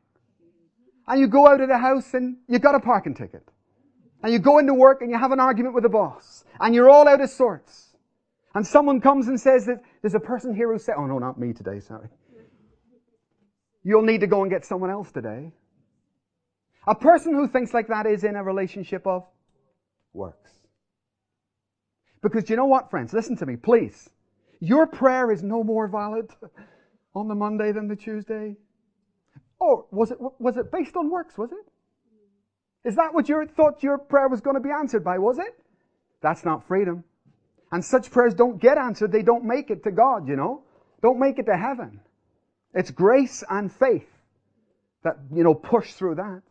And 1.09 1.21
you 1.21 1.27
go 1.27 1.47
out 1.47 1.61
of 1.61 1.69
the 1.69 1.79
house 1.79 2.15
and 2.15 2.37
you 2.49 2.59
got 2.59 2.75
a 2.75 2.81
parking 2.81 3.15
ticket. 3.15 3.43
And 4.23 4.33
you 4.33 4.39
go 4.39 4.59
into 4.59 4.75
work 4.75 5.03
and 5.03 5.11
you 5.11 5.19
have 5.19 5.33
an 5.33 5.41
argument 5.41 5.75
with 5.75 5.83
the 5.83 5.89
boss. 5.89 6.45
And 6.61 6.75
you're 6.75 6.89
all 6.89 7.09
out 7.09 7.21
of 7.21 7.31
sorts. 7.31 7.95
And 8.55 8.67
someone 8.67 9.01
comes 9.01 9.29
and 9.29 9.41
says 9.41 9.67
that 9.67 9.83
there's 10.03 10.15
a 10.15 10.21
person 10.21 10.55
here 10.55 10.71
who 10.71 10.79
said, 10.79 10.95
oh 10.99 11.07
no, 11.07 11.19
not 11.19 11.41
me 11.41 11.53
today, 11.53 11.81
sorry. 11.81 12.09
You'll 13.85 14.03
need 14.03 14.21
to 14.21 14.27
go 14.27 14.43
and 14.43 14.51
get 14.51 14.65
someone 14.65 14.91
else 14.91 15.11
today. 15.11 15.53
A 16.87 16.95
person 16.95 17.35
who 17.35 17.49
thinks 17.49 17.73
like 17.73 17.89
that 17.89 18.07
is 18.07 18.25
in 18.25 18.37
a 18.37 18.43
relationship 18.43 19.07
of 19.07 19.25
works. 20.13 20.51
Because 22.23 22.49
you 22.49 22.57
know 22.57 22.67
what, 22.67 22.91
friends? 22.91 23.13
Listen 23.13 23.37
to 23.37 23.47
me, 23.47 23.57
please. 23.57 24.11
Your 24.61 24.87
prayer 24.87 25.33
is 25.33 25.43
no 25.43 25.65
more 25.65 25.89
valid 25.89 26.31
on 27.15 27.29
the 27.29 27.35
Monday 27.35 27.73
than 27.73 27.89
the 27.89 27.97
Tuesday. 27.97 28.57
Or 29.59 29.87
was 29.91 30.11
it, 30.11 30.19
was 30.21 30.57
it 30.57 30.71
based 30.73 30.97
on 30.97 31.11
works, 31.11 31.37
was 31.37 31.51
it? 31.53 32.89
Is 32.89 32.97
that 32.97 33.15
what 33.15 33.29
you 33.29 33.47
thought 33.57 33.83
your 33.83 33.99
prayer 33.99 34.29
was 34.29 34.41
going 34.41 34.57
to 34.57 34.61
be 34.61 34.71
answered 34.71 35.05
by, 35.05 35.19
was 35.19 35.39
it? 35.39 35.55
That's 36.21 36.45
not 36.45 36.67
freedom. 36.67 37.05
And 37.71 37.85
such 37.85 38.11
prayers 38.11 38.35
don't 38.35 38.61
get 38.61 38.77
answered. 38.77 39.13
They 39.13 39.23
don't 39.23 39.45
make 39.45 39.71
it 39.71 39.85
to 39.85 39.93
God, 39.93 40.29
you 40.29 40.37
know. 40.37 40.63
Don't 41.01 41.19
make 41.19 41.39
it 41.39 41.47
to 41.47 41.57
heaven. 41.57 42.01
It's 42.75 42.91
grace 42.91 43.45
and 43.49 43.71
faith 43.73 44.09
that, 45.05 45.17
you 45.33 45.45
know, 45.45 45.55
push 45.55 45.93
through 45.93 46.17
that. 46.17 46.43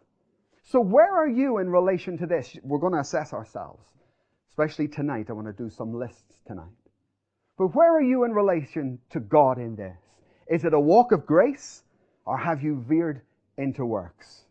So 0.63 0.79
where 0.79 1.11
are 1.11 1.29
you 1.29 1.57
in 1.57 1.69
relation 1.69 2.17
to 2.19 2.25
this? 2.25 2.57
We're 2.63 2.79
going 2.79 2.93
to 2.93 2.99
assess 2.99 3.33
ourselves. 3.33 3.83
Especially 4.49 4.87
tonight. 4.87 5.27
I 5.29 5.33
want 5.33 5.47
to 5.47 5.53
do 5.53 5.69
some 5.69 5.93
lists 5.93 6.35
tonight. 6.45 6.65
But 7.57 7.75
where 7.75 7.95
are 7.95 8.01
you 8.01 8.23
in 8.25 8.31
relation 8.31 8.99
to 9.11 9.19
God 9.19 9.57
in 9.57 9.75
this? 9.75 9.97
Is 10.47 10.65
it 10.65 10.73
a 10.73 10.79
walk 10.79 11.11
of 11.11 11.25
grace 11.25 11.83
or 12.25 12.37
have 12.37 12.61
you 12.61 12.83
veered 12.87 13.21
into 13.57 13.85
works? 13.85 14.45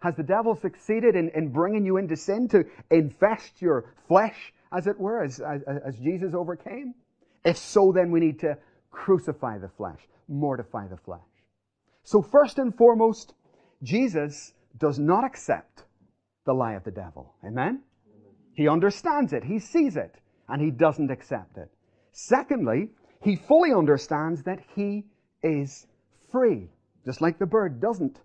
Has 0.00 0.16
the 0.16 0.22
devil 0.22 0.56
succeeded 0.56 1.14
in, 1.14 1.30
in 1.30 1.48
bringing 1.48 1.84
you 1.84 1.96
into 1.96 2.16
sin 2.16 2.48
to 2.48 2.64
infest 2.90 3.60
your 3.60 3.94
flesh, 4.08 4.52
as 4.72 4.86
it 4.86 4.98
were, 4.98 5.22
as, 5.22 5.40
as, 5.40 5.62
as 5.66 5.96
Jesus 5.96 6.34
overcame? 6.34 6.94
If 7.44 7.58
so, 7.58 7.92
then 7.92 8.10
we 8.10 8.20
need 8.20 8.40
to 8.40 8.56
crucify 8.90 9.58
the 9.58 9.68
flesh, 9.68 10.00
mortify 10.30 10.86
the 10.86 10.96
flesh. 10.96 11.20
So 12.02 12.22
first 12.22 12.58
and 12.58 12.74
foremost, 12.74 13.34
Jesus 13.82 14.52
does 14.78 14.98
not 14.98 15.24
accept 15.24 15.84
the 16.46 16.54
lie 16.54 16.74
of 16.74 16.84
the 16.84 16.90
devil. 16.90 17.34
Amen? 17.44 17.82
He 18.54 18.68
understands 18.68 19.32
it, 19.32 19.44
he 19.44 19.58
sees 19.58 19.96
it, 19.96 20.16
and 20.48 20.60
he 20.60 20.70
doesn't 20.70 21.10
accept 21.10 21.56
it. 21.58 21.70
Secondly, 22.12 22.90
he 23.22 23.36
fully 23.36 23.72
understands 23.72 24.42
that 24.44 24.60
he 24.74 25.04
is 25.42 25.86
free. 26.30 26.68
Just 27.04 27.20
like 27.20 27.38
the 27.38 27.46
bird 27.46 27.80
doesn't 27.80 28.20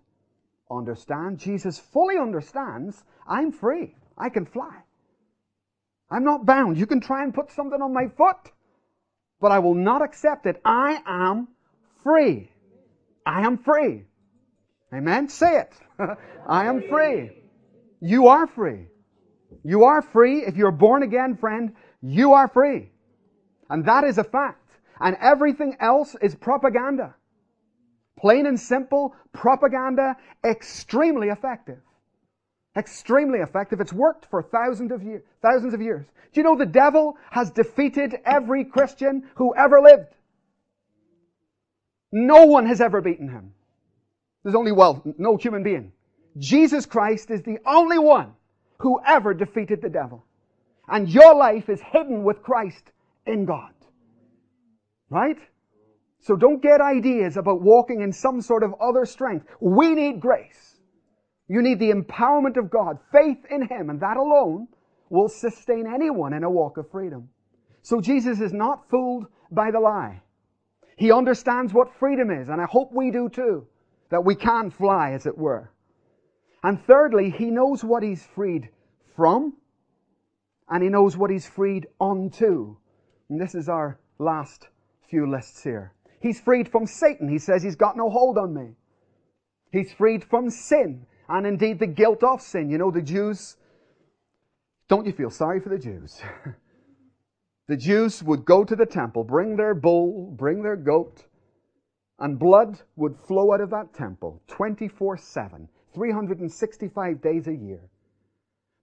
understand, 0.70 1.38
Jesus 1.38 1.78
fully 1.78 2.18
understands 2.18 3.04
I'm 3.26 3.52
free. 3.52 3.94
I 4.18 4.28
can 4.28 4.46
fly. 4.46 4.82
I'm 6.10 6.24
not 6.24 6.46
bound. 6.46 6.78
You 6.78 6.86
can 6.86 7.00
try 7.00 7.24
and 7.24 7.34
put 7.34 7.50
something 7.50 7.82
on 7.82 7.92
my 7.92 8.08
foot, 8.08 8.52
but 9.40 9.52
I 9.52 9.58
will 9.58 9.74
not 9.74 10.02
accept 10.02 10.46
it. 10.46 10.60
I 10.64 11.02
am 11.06 11.48
free. 12.06 12.48
I 13.26 13.44
am 13.44 13.58
free. 13.58 14.04
Amen? 14.94 15.28
Say 15.28 15.58
it. 15.58 15.72
I 16.48 16.66
am 16.66 16.88
free. 16.88 17.42
You 18.00 18.28
are 18.28 18.46
free. 18.46 18.86
You 19.64 19.84
are 19.84 20.02
free. 20.02 20.44
If 20.44 20.56
you're 20.56 20.70
born 20.70 21.02
again, 21.02 21.36
friend, 21.36 21.72
you 22.00 22.34
are 22.34 22.46
free. 22.46 22.90
And 23.68 23.84
that 23.86 24.04
is 24.04 24.18
a 24.18 24.24
fact. 24.24 24.70
And 25.00 25.16
everything 25.20 25.76
else 25.80 26.14
is 26.22 26.36
propaganda. 26.36 27.16
Plain 28.16 28.46
and 28.46 28.58
simple 28.58 29.14
propaganda, 29.32 30.16
extremely 30.44 31.28
effective. 31.28 31.80
Extremely 32.76 33.40
effective. 33.40 33.80
It's 33.80 33.92
worked 33.92 34.26
for 34.26 34.44
thousands 34.44 34.92
of, 34.92 35.02
years, 35.02 35.22
thousands 35.42 35.74
of 35.74 35.82
years. 35.82 36.06
Do 36.32 36.40
you 36.40 36.44
know 36.44 36.56
the 36.56 36.66
devil 36.66 37.16
has 37.30 37.50
defeated 37.50 38.14
every 38.24 38.64
Christian 38.64 39.24
who 39.34 39.54
ever 39.56 39.80
lived? 39.80 40.15
No 42.18 42.46
one 42.46 42.64
has 42.64 42.80
ever 42.80 43.02
beaten 43.02 43.28
him. 43.28 43.52
There's 44.42 44.54
only, 44.54 44.72
well, 44.72 45.02
no 45.18 45.36
human 45.36 45.62
being. 45.62 45.92
Jesus 46.38 46.86
Christ 46.86 47.30
is 47.30 47.42
the 47.42 47.58
only 47.66 47.98
one 47.98 48.32
who 48.78 48.98
ever 49.06 49.34
defeated 49.34 49.82
the 49.82 49.90
devil. 49.90 50.24
And 50.88 51.10
your 51.10 51.34
life 51.34 51.68
is 51.68 51.78
hidden 51.82 52.24
with 52.24 52.42
Christ 52.42 52.90
in 53.26 53.44
God. 53.44 53.74
Right? 55.10 55.36
So 56.20 56.36
don't 56.36 56.62
get 56.62 56.80
ideas 56.80 57.36
about 57.36 57.60
walking 57.60 58.00
in 58.00 58.14
some 58.14 58.40
sort 58.40 58.62
of 58.62 58.72
other 58.80 59.04
strength. 59.04 59.46
We 59.60 59.94
need 59.94 60.18
grace. 60.18 60.80
You 61.48 61.60
need 61.60 61.78
the 61.78 61.92
empowerment 61.92 62.56
of 62.56 62.70
God, 62.70 62.98
faith 63.12 63.44
in 63.50 63.68
Him, 63.68 63.90
and 63.90 64.00
that 64.00 64.16
alone 64.16 64.68
will 65.10 65.28
sustain 65.28 65.84
anyone 65.86 66.32
in 66.32 66.44
a 66.44 66.50
walk 66.50 66.78
of 66.78 66.90
freedom. 66.90 67.28
So 67.82 68.00
Jesus 68.00 68.40
is 68.40 68.54
not 68.54 68.88
fooled 68.88 69.26
by 69.50 69.70
the 69.70 69.80
lie. 69.80 70.22
He 70.96 71.12
understands 71.12 71.72
what 71.72 71.94
freedom 71.98 72.30
is, 72.30 72.48
and 72.48 72.60
I 72.60 72.64
hope 72.64 72.92
we 72.92 73.10
do 73.10 73.28
too 73.28 73.66
that 74.08 74.24
we 74.24 74.34
can 74.34 74.70
fly, 74.70 75.12
as 75.12 75.26
it 75.26 75.36
were. 75.36 75.70
And 76.62 76.82
thirdly, 76.86 77.30
he 77.30 77.50
knows 77.50 77.84
what 77.84 78.02
he's 78.02 78.24
freed 78.24 78.70
from, 79.14 79.54
and 80.68 80.82
he 80.82 80.88
knows 80.88 81.16
what 81.16 81.30
he's 81.30 81.46
freed 81.46 81.86
unto. 82.00 82.76
And 83.28 83.40
this 83.40 83.54
is 83.54 83.68
our 83.68 83.98
last 84.18 84.68
few 85.08 85.28
lists 85.28 85.62
here. 85.62 85.92
He's 86.20 86.40
freed 86.40 86.68
from 86.68 86.86
Satan. 86.86 87.28
He 87.28 87.38
says 87.38 87.62
he's 87.62 87.76
got 87.76 87.96
no 87.96 88.08
hold 88.08 88.38
on 88.38 88.54
me. 88.54 88.74
He's 89.70 89.92
freed 89.92 90.24
from 90.24 90.50
sin, 90.50 91.06
and 91.28 91.46
indeed 91.46 91.78
the 91.78 91.86
guilt 91.86 92.22
of 92.22 92.40
sin. 92.40 92.70
You 92.70 92.78
know, 92.78 92.90
the 92.90 93.02
Jews, 93.02 93.56
don't 94.88 95.06
you 95.06 95.12
feel 95.12 95.30
sorry 95.30 95.60
for 95.60 95.68
the 95.68 95.78
Jews? 95.78 96.20
the 97.68 97.76
Jews 97.76 98.22
would 98.22 98.44
go 98.44 98.64
to 98.64 98.76
the 98.76 98.86
temple, 98.86 99.24
bring 99.24 99.56
their 99.56 99.74
bull, 99.74 100.34
bring 100.36 100.62
their 100.62 100.76
goat, 100.76 101.24
and 102.18 102.38
blood 102.38 102.80
would 102.94 103.16
flow 103.26 103.52
out 103.52 103.60
of 103.60 103.70
that 103.70 103.92
temple 103.92 104.42
24 104.48 105.16
7, 105.16 105.68
365 105.94 107.20
days 107.20 107.46
a 107.48 107.54
year. 107.54 107.90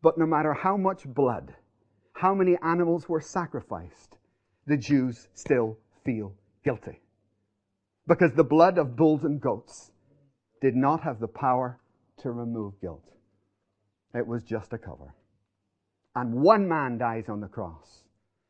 But 0.02 0.17
no 0.17 0.26
matter 0.26 0.54
how 0.54 0.76
much 0.76 1.06
blood, 1.06 1.56
how 2.13 2.36
many 2.36 2.58
animals 2.62 3.08
were 3.08 3.22
sacrificed, 3.22 4.17
the 4.67 4.78
Jews 4.78 5.28
still 5.34 5.78
feel 6.06 6.34
guilty. 6.63 7.00
Because 8.06 8.34
the 8.36 8.43
blood 8.43 8.78
of 8.78 8.98
bulls 8.98 9.24
and 9.24 9.39
goats 9.39 9.91
did 10.62 10.76
not 10.76 11.02
have 11.02 11.19
the 11.19 11.28
power 11.28 11.80
to 12.17 12.32
remove 12.32 12.80
guilt. 12.82 13.06
It 14.13 14.28
was 14.28 14.43
just 14.43 14.74
a 14.74 14.78
cover. 14.78 15.15
And 16.15 16.34
one 16.34 16.67
man 16.67 16.98
dies 16.98 17.30
on 17.30 17.39
the 17.39 17.48
cross. 17.48 18.03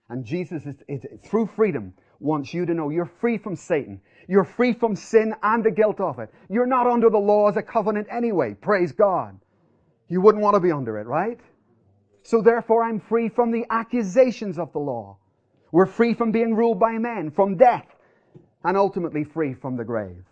And 0.10 0.26
Jesus 0.26 0.66
is, 0.66 0.76
is 0.88 1.06
through 1.26 1.48
freedom 1.56 1.94
wants 2.20 2.54
you 2.54 2.66
to 2.66 2.74
know 2.74 2.90
you're 2.90 3.12
free 3.22 3.38
from 3.38 3.56
Satan. 3.56 4.02
You're 4.28 4.46
free 4.46 4.74
from 4.74 4.96
sin 4.96 5.36
and 5.44 5.64
the 5.64 5.72
guilt 5.72 6.00
of 6.00 6.20
it. 6.20 6.30
You're 6.50 6.68
not 6.68 6.88
under 6.88 7.10
the 7.10 7.18
law 7.20 7.50
as 7.50 7.58
a 7.58 7.64
covenant 7.64 8.08
anyway. 8.12 8.56
Praise 8.56 8.92
God. 8.92 9.40
You 10.10 10.22
wouldn't 10.22 10.44
want 10.44 10.56
to 10.56 10.62
be 10.62 10.72
under 10.72 11.00
it, 11.00 11.08
right? 11.08 11.40
So 12.24 12.42
therefore 12.42 12.84
I'm 12.84 13.00
free 13.00 13.30
from 13.30 13.52
the 13.52 13.66
accusations 13.70 14.60
of 14.60 14.72
the 14.74 14.80
law. 14.80 15.18
We're 15.72 15.88
free 15.88 16.14
from 16.14 16.32
being 16.32 16.56
ruled 16.56 16.80
by 16.80 16.98
men, 17.00 17.32
from 17.32 17.58
death, 17.58 17.88
and 18.64 18.78
ultimately 18.78 19.24
free 19.24 19.54
from 19.56 19.78
the 19.78 19.84
grave. 19.86 20.24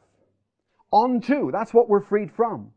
unto. 0.94 1.52
That's 1.52 1.74
what 1.74 1.90
we're 1.90 2.04
freed 2.04 2.32
from. 2.32 2.72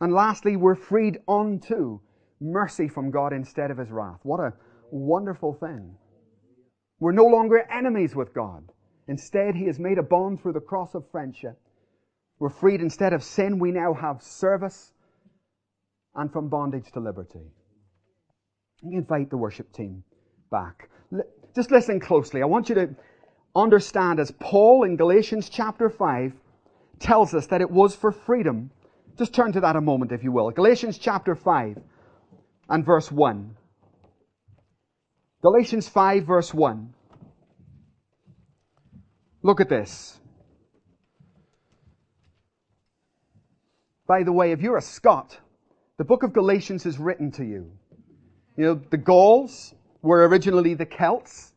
And 0.00 0.12
lastly, 0.12 0.56
we're 0.56 0.74
freed 0.76 1.18
unto 1.28 2.00
mercy 2.40 2.88
from 2.88 3.10
God 3.10 3.32
instead 3.32 3.70
of 3.70 3.78
his 3.78 3.90
wrath. 3.90 4.20
What 4.22 4.40
a 4.40 4.52
wonderful 4.90 5.54
thing. 5.54 5.96
We're 7.00 7.12
no 7.12 7.24
longer 7.24 7.66
enemies 7.70 8.14
with 8.14 8.34
God. 8.34 8.70
Instead, 9.08 9.56
he 9.56 9.64
has 9.64 9.78
made 9.78 9.98
a 9.98 10.02
bond 10.02 10.40
through 10.40 10.52
the 10.52 10.60
cross 10.60 10.94
of 10.94 11.10
friendship. 11.10 11.58
We're 12.38 12.50
freed 12.50 12.80
instead 12.80 13.12
of 13.12 13.24
sin, 13.24 13.58
we 13.58 13.72
now 13.72 13.94
have 13.94 14.22
service 14.22 14.92
and 16.14 16.32
from 16.32 16.48
bondage 16.48 16.92
to 16.92 17.00
liberty. 17.00 17.52
Me 18.82 18.96
invite 18.96 19.30
the 19.30 19.36
worship 19.36 19.72
team 19.72 20.04
back. 20.50 20.88
Just 21.54 21.70
listen 21.70 22.00
closely. 22.00 22.42
I 22.42 22.46
want 22.46 22.68
you 22.68 22.74
to 22.76 22.94
understand 23.54 24.20
as 24.20 24.30
Paul 24.38 24.84
in 24.84 24.96
Galatians 24.96 25.48
chapter 25.48 25.90
5 25.90 26.32
tells 26.98 27.34
us 27.34 27.46
that 27.48 27.60
it 27.60 27.70
was 27.70 27.94
for 27.94 28.12
freedom. 28.12 28.70
Just 29.18 29.34
turn 29.34 29.52
to 29.52 29.60
that 29.60 29.76
a 29.76 29.80
moment, 29.80 30.12
if 30.12 30.22
you 30.22 30.32
will. 30.32 30.50
Galatians 30.50 30.98
chapter 30.98 31.34
5 31.34 31.78
and 32.68 32.84
verse 32.84 33.10
1. 33.10 33.56
Galatians 35.42 35.88
5 35.88 36.24
verse 36.24 36.52
1. 36.52 36.92
Look 39.42 39.60
at 39.60 39.68
this. 39.68 40.20
By 44.06 44.22
the 44.22 44.32
way, 44.32 44.52
if 44.52 44.60
you're 44.60 44.76
a 44.76 44.82
Scot, 44.82 45.38
the 45.96 46.04
book 46.04 46.22
of 46.22 46.32
Galatians 46.32 46.84
is 46.84 46.98
written 46.98 47.30
to 47.32 47.44
you. 47.44 47.70
You 48.56 48.64
know, 48.64 48.80
the 48.90 48.98
Gauls 48.98 49.74
were 50.02 50.26
originally 50.28 50.74
the 50.74 50.84
Celts, 50.84 51.52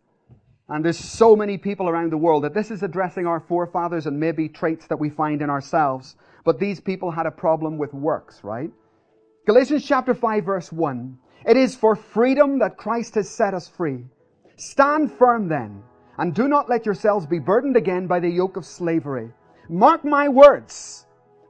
and 0.70 0.86
there's 0.86 0.98
so 0.98 1.36
many 1.36 1.58
people 1.58 1.90
around 1.90 2.12
the 2.12 2.18
world 2.18 2.44
that 2.46 2.54
this 2.54 2.72
is 2.72 2.84
addressing 2.84 3.28
our 3.28 3.42
forefathers 3.42 4.06
and 4.06 4.18
maybe 4.18 4.48
traits 4.48 4.88
that 4.88 4.98
we 4.98 5.10
find 5.10 5.42
in 5.42 5.50
ourselves. 5.50 6.16
But 6.46 6.60
these 6.60 6.80
people 6.80 7.12
had 7.12 7.26
a 7.26 7.32
problem 7.32 7.78
with 7.78 7.94
works, 7.94 8.44
right? 8.44 8.72
Galatians 9.46 9.86
chapter 9.86 10.14
5 10.14 10.46
verse 10.46 10.72
1. 10.72 11.18
It 11.46 11.58
is 11.58 11.76
for 11.76 11.96
freedom 11.96 12.60
that 12.60 12.78
Christ 12.78 13.16
has 13.16 13.30
set 13.30 13.54
us 13.54 13.68
free. 13.68 14.06
Stand 14.56 15.12
firm 15.12 15.48
then, 15.48 15.84
and 16.18 16.34
do 16.34 16.48
not 16.48 16.70
let 16.70 16.86
yourselves 16.86 17.26
be 17.26 17.40
burdened 17.40 17.76
again 17.76 18.08
by 18.08 18.20
the 18.20 18.30
yoke 18.30 18.56
of 18.56 18.66
slavery. 18.66 19.32
Mark 19.68 20.06
my 20.06 20.30
words. 20.30 21.06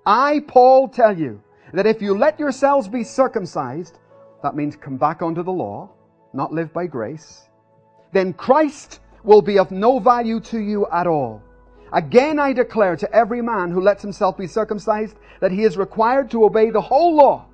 I, 0.06 0.41
Paul, 0.47 0.88
tell 0.88 1.17
you 1.17 1.41
that 1.73 1.86
if 1.86 2.01
you 2.01 2.17
let 2.17 2.39
yourselves 2.39 2.88
be 2.88 3.03
circumcised, 3.03 3.99
that 4.41 4.56
means 4.56 4.75
come 4.75 4.97
back 4.97 5.21
under 5.21 5.43
the 5.43 5.51
law, 5.51 5.89
not 6.34 6.53
live 6.53 6.73
by 6.73 6.88
grace, 6.88 7.49
then 8.12 8.34
Christ 8.34 8.99
will 9.23 9.41
be 9.41 9.58
of 9.58 9.71
no 9.71 9.99
value 9.99 10.39
to 10.41 10.60
you 10.60 10.88
at 10.91 11.08
all. 11.08 11.41
Again, 11.93 12.39
I 12.39 12.53
declare 12.53 12.95
to 12.95 13.15
every 13.15 13.41
man 13.41 13.71
who 13.71 13.79
lets 13.79 14.01
himself 14.01 14.38
be 14.38 14.47
circumcised 14.47 15.17
that 15.39 15.51
he 15.51 15.63
is 15.63 15.77
required 15.77 16.32
to 16.32 16.45
obey 16.45 16.71
the 16.71 16.82
whole 16.82 17.15
law. 17.15 17.45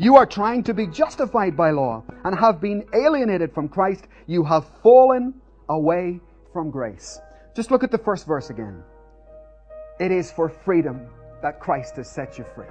You 0.00 0.14
are 0.14 0.26
trying 0.26 0.62
to 0.64 0.74
be 0.74 0.86
justified 0.86 1.56
by 1.56 1.72
law 1.72 2.04
and 2.24 2.38
have 2.38 2.60
been 2.60 2.84
alienated 2.94 3.52
from 3.52 3.68
Christ. 3.68 4.06
You 4.28 4.44
have 4.44 4.64
fallen 4.80 5.34
away 5.68 6.20
from 6.52 6.70
grace. 6.70 7.20
Just 7.56 7.72
look 7.72 7.82
at 7.82 7.90
the 7.90 7.98
first 7.98 8.24
verse 8.24 8.50
again. 8.50 8.84
It 9.98 10.12
is 10.12 10.30
for 10.30 10.48
freedom 10.48 11.08
that 11.42 11.58
Christ 11.58 11.96
has 11.96 12.08
set 12.08 12.38
you 12.38 12.44
free. 12.54 12.68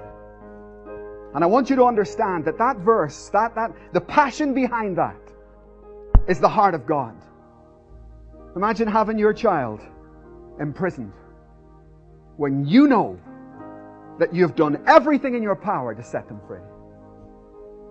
And 1.35 1.43
I 1.43 1.47
want 1.47 1.69
you 1.69 1.75
to 1.75 1.83
understand 1.83 2.45
that 2.45 2.57
that 2.59 2.77
verse, 2.77 3.29
that, 3.33 3.53
that, 3.55 3.71
the 3.91 3.99
passion 3.99 4.53
behind 4.53 4.97
that 4.97 5.19
is 6.29 6.39
the 6.39 6.47
heart 6.47 6.73
of 6.75 6.85
God. 6.85 7.13
Imagine 8.55 8.87
having 8.87 9.19
your 9.19 9.33
child 9.33 9.81
imprisoned 10.61 11.11
when 12.37 12.65
you 12.65 12.87
know 12.87 13.19
that 14.17 14.33
you've 14.33 14.55
done 14.55 14.81
everything 14.87 15.35
in 15.35 15.43
your 15.43 15.57
power 15.57 15.93
to 15.93 16.01
set 16.01 16.29
them 16.29 16.39
free. 16.47 16.61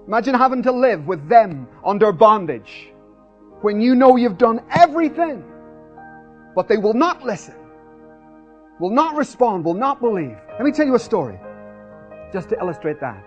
Imagine 0.06 0.34
having 0.34 0.62
to 0.62 0.72
live 0.72 1.06
with 1.06 1.28
them 1.28 1.68
under 1.84 2.12
bondage 2.12 2.90
when 3.62 3.80
you 3.80 3.94
know 3.94 4.16
you've 4.16 4.38
done 4.38 4.60
everything, 4.70 5.44
but 6.54 6.68
they 6.68 6.76
will 6.76 6.94
not 6.94 7.24
listen 7.24 7.54
will 8.78 8.90
not 8.90 9.16
respond, 9.16 9.64
will 9.64 9.74
not 9.74 10.00
believe. 10.00 10.36
Let 10.52 10.62
me 10.62 10.72
tell 10.72 10.86
you 10.86 10.94
a 10.94 10.98
story 10.98 11.38
just 12.32 12.48
to 12.50 12.58
illustrate 12.58 13.00
that. 13.00 13.22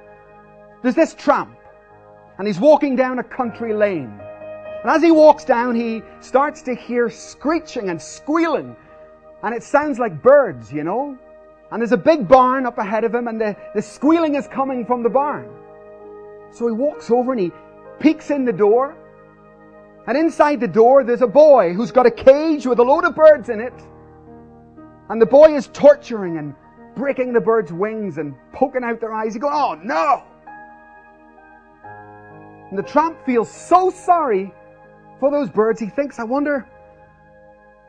There's 0.82 0.96
this 0.96 1.14
tramp, 1.14 1.56
and 2.38 2.48
he's 2.48 2.60
walking 2.60 2.96
down 2.96 3.20
a 3.20 3.24
country 3.24 3.74
lane. 3.74 4.20
And 4.84 4.90
as 4.90 5.02
he 5.02 5.12
walks 5.12 5.44
down, 5.44 5.76
he 5.76 6.02
starts 6.22 6.62
to 6.64 6.76
hear 6.76 7.10
screeching 7.10 7.90
and 7.90 8.02
squealing, 8.02 8.76
and 9.44 9.54
it 9.54 9.64
sounds 9.64 10.00
like 10.00 10.22
birds, 10.22 10.72
you 10.72 10.84
know? 10.84 11.18
And 11.72 11.82
there's 11.82 11.92
a 11.92 11.98
big 11.98 12.28
barn 12.28 12.66
up 12.66 12.78
ahead 12.78 13.04
of 13.04 13.14
him, 13.14 13.28
and 13.28 13.40
the, 13.40 13.56
the 13.76 13.82
squealing 13.82 14.36
is 14.36 14.48
coming 14.48 14.86
from 14.86 15.04
the 15.04 15.10
barn. 15.10 15.50
So 16.52 16.68
he 16.68 16.74
walks 16.74 17.12
over 17.12 17.32
and 17.32 17.42
he 17.42 17.52
peeks 18.00 18.32
in 18.32 18.46
the 18.46 18.54
door, 18.54 18.96
and 20.08 20.18
inside 20.18 20.60
the 20.60 20.68
door, 20.68 21.04
there's 21.04 21.22
a 21.22 21.28
boy 21.28 21.74
who's 21.74 21.92
got 21.92 22.06
a 22.06 22.12
cage 22.12 22.66
with 22.66 22.80
a 22.80 22.84
load 22.84 23.04
of 23.06 23.16
birds 23.16 23.50
in 23.50 23.60
it. 23.60 23.74
And 25.10 25.22
the 25.22 25.26
boy 25.26 25.56
is 25.56 25.68
torturing 25.68 26.38
and 26.38 26.56
breaking 26.96 27.34
the 27.34 27.42
bird's 27.42 27.72
wings 27.72 28.18
and 28.18 28.36
poking 28.52 28.84
out 28.84 29.00
their 29.00 29.14
eyes. 29.14 29.34
He 29.34 29.40
goes, 29.40 29.52
Oh 29.54 29.76
no! 29.84 30.24
And 32.70 32.78
the 32.78 32.84
tramp 32.84 33.24
feels 33.26 33.52
so 33.52 33.90
sorry 33.90 34.54
for 35.20 35.32
those 35.32 35.50
birds. 35.50 35.80
He 35.80 35.88
thinks, 35.88 36.20
I 36.20 36.24
wonder, 36.24 36.68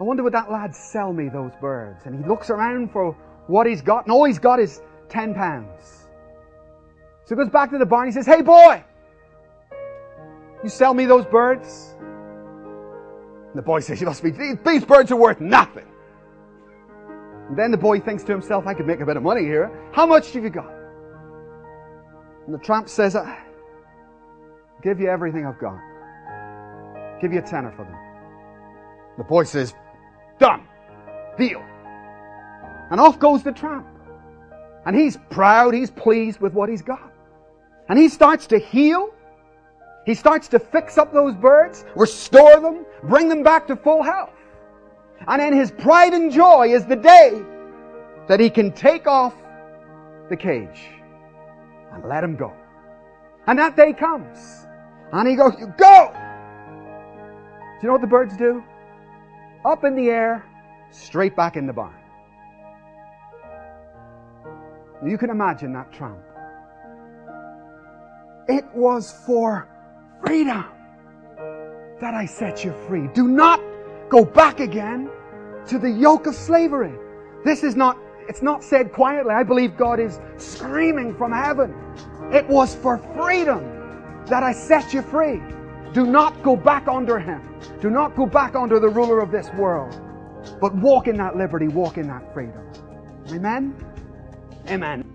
I 0.00 0.04
wonder 0.04 0.22
would 0.22 0.32
that 0.32 0.50
lad 0.50 0.74
sell 0.74 1.12
me 1.12 1.28
those 1.28 1.52
birds? 1.60 2.06
And 2.06 2.22
he 2.22 2.28
looks 2.28 2.50
around 2.50 2.90
for 2.90 3.16
what 3.46 3.66
he's 3.66 3.82
got, 3.82 4.04
and 4.04 4.12
all 4.12 4.24
he's 4.24 4.38
got 4.38 4.60
is 4.60 4.80
10 5.08 5.34
pounds. 5.34 5.99
So 7.30 7.36
he 7.36 7.44
goes 7.44 7.52
back 7.52 7.70
to 7.70 7.78
the 7.78 7.86
barn. 7.86 8.08
He 8.08 8.12
says, 8.12 8.26
Hey 8.26 8.42
boy, 8.42 8.82
you 10.64 10.68
sell 10.68 10.92
me 10.92 11.06
those 11.06 11.24
birds? 11.26 11.94
And 12.00 13.54
the 13.54 13.62
boy 13.62 13.78
says, 13.78 14.00
You 14.00 14.08
must 14.08 14.24
be, 14.24 14.32
these 14.32 14.84
birds 14.84 15.12
are 15.12 15.16
worth 15.16 15.40
nothing. 15.40 15.86
And 17.48 17.56
then 17.56 17.70
the 17.70 17.76
boy 17.76 18.00
thinks 18.00 18.24
to 18.24 18.32
himself, 18.32 18.66
I 18.66 18.74
could 18.74 18.84
make 18.88 18.98
a 18.98 19.06
bit 19.06 19.16
of 19.16 19.22
money 19.22 19.42
here. 19.42 19.70
How 19.92 20.06
much 20.06 20.32
have 20.32 20.42
you 20.42 20.50
got? 20.50 20.72
And 22.46 22.54
the 22.54 22.58
tramp 22.58 22.88
says, 22.88 23.14
I 23.14 23.38
give 24.82 24.98
you 24.98 25.08
everything 25.08 25.46
I've 25.46 25.60
got. 25.60 25.78
Give 27.20 27.32
you 27.32 27.38
a 27.38 27.42
tenner 27.42 27.70
for 27.76 27.84
them. 27.84 27.96
The 29.18 29.22
boy 29.22 29.44
says, 29.44 29.72
done. 30.40 30.66
Deal. 31.38 31.64
And 32.90 33.00
off 33.00 33.20
goes 33.20 33.44
the 33.44 33.52
tramp. 33.52 33.86
And 34.84 34.96
he's 34.96 35.16
proud, 35.30 35.74
he's 35.74 35.92
pleased 35.92 36.40
with 36.40 36.54
what 36.54 36.68
he's 36.68 36.82
got. 36.82 37.09
And 37.90 37.98
he 37.98 38.08
starts 38.08 38.46
to 38.46 38.58
heal. 38.58 39.10
He 40.06 40.14
starts 40.14 40.46
to 40.48 40.60
fix 40.60 40.96
up 40.96 41.12
those 41.12 41.34
birds, 41.34 41.84
restore 41.96 42.60
them, 42.60 42.86
bring 43.02 43.28
them 43.28 43.42
back 43.42 43.66
to 43.66 43.74
full 43.74 44.04
health. 44.04 44.30
And 45.26 45.42
in 45.42 45.52
his 45.52 45.72
pride 45.72 46.14
and 46.14 46.30
joy 46.30 46.72
is 46.72 46.86
the 46.86 46.94
day 46.94 47.42
that 48.28 48.38
he 48.38 48.48
can 48.48 48.70
take 48.70 49.08
off 49.08 49.34
the 50.28 50.36
cage 50.36 50.82
and 51.92 52.08
let 52.08 52.22
him 52.22 52.36
go. 52.36 52.52
And 53.48 53.58
that 53.58 53.76
day 53.76 53.92
comes. 53.92 54.66
And 55.12 55.28
he 55.28 55.34
goes, 55.34 55.56
go! 55.76 56.12
Do 56.12 57.82
you 57.82 57.88
know 57.88 57.94
what 57.94 58.02
the 58.02 58.06
birds 58.06 58.36
do? 58.36 58.62
Up 59.64 59.82
in 59.82 59.96
the 59.96 60.10
air, 60.10 60.44
straight 60.92 61.34
back 61.34 61.56
in 61.56 61.66
the 61.66 61.72
barn. 61.72 61.96
You 65.04 65.18
can 65.18 65.30
imagine 65.30 65.72
that 65.72 65.92
tramp. 65.92 66.29
It 68.50 68.64
was 68.74 69.12
for 69.24 69.68
freedom 70.26 70.64
that 72.00 72.14
I 72.14 72.26
set 72.26 72.64
you 72.64 72.74
free. 72.88 73.06
Do 73.14 73.28
not 73.28 73.60
go 74.08 74.24
back 74.24 74.58
again 74.58 75.08
to 75.68 75.78
the 75.78 75.88
yoke 75.88 76.26
of 76.26 76.34
slavery. 76.34 76.92
This 77.44 77.62
is 77.62 77.76
not, 77.76 77.96
it's 78.28 78.42
not 78.42 78.64
said 78.64 78.92
quietly. 78.92 79.32
I 79.32 79.44
believe 79.44 79.76
God 79.76 80.00
is 80.00 80.18
screaming 80.36 81.14
from 81.14 81.30
heaven. 81.30 81.72
It 82.32 82.44
was 82.48 82.74
for 82.74 82.98
freedom 83.16 83.62
that 84.26 84.42
I 84.42 84.52
set 84.52 84.92
you 84.92 85.02
free. 85.02 85.40
Do 85.92 86.04
not 86.04 86.42
go 86.42 86.56
back 86.56 86.88
under 86.88 87.20
him. 87.20 87.40
Do 87.80 87.88
not 87.88 88.16
go 88.16 88.26
back 88.26 88.56
under 88.56 88.80
the 88.80 88.88
ruler 88.88 89.20
of 89.20 89.30
this 89.30 89.48
world. 89.50 90.00
But 90.60 90.74
walk 90.74 91.06
in 91.06 91.16
that 91.18 91.36
liberty, 91.36 91.68
walk 91.68 91.98
in 91.98 92.08
that 92.08 92.34
freedom. 92.34 92.66
Amen? 93.30 93.76
Amen. 94.68 95.09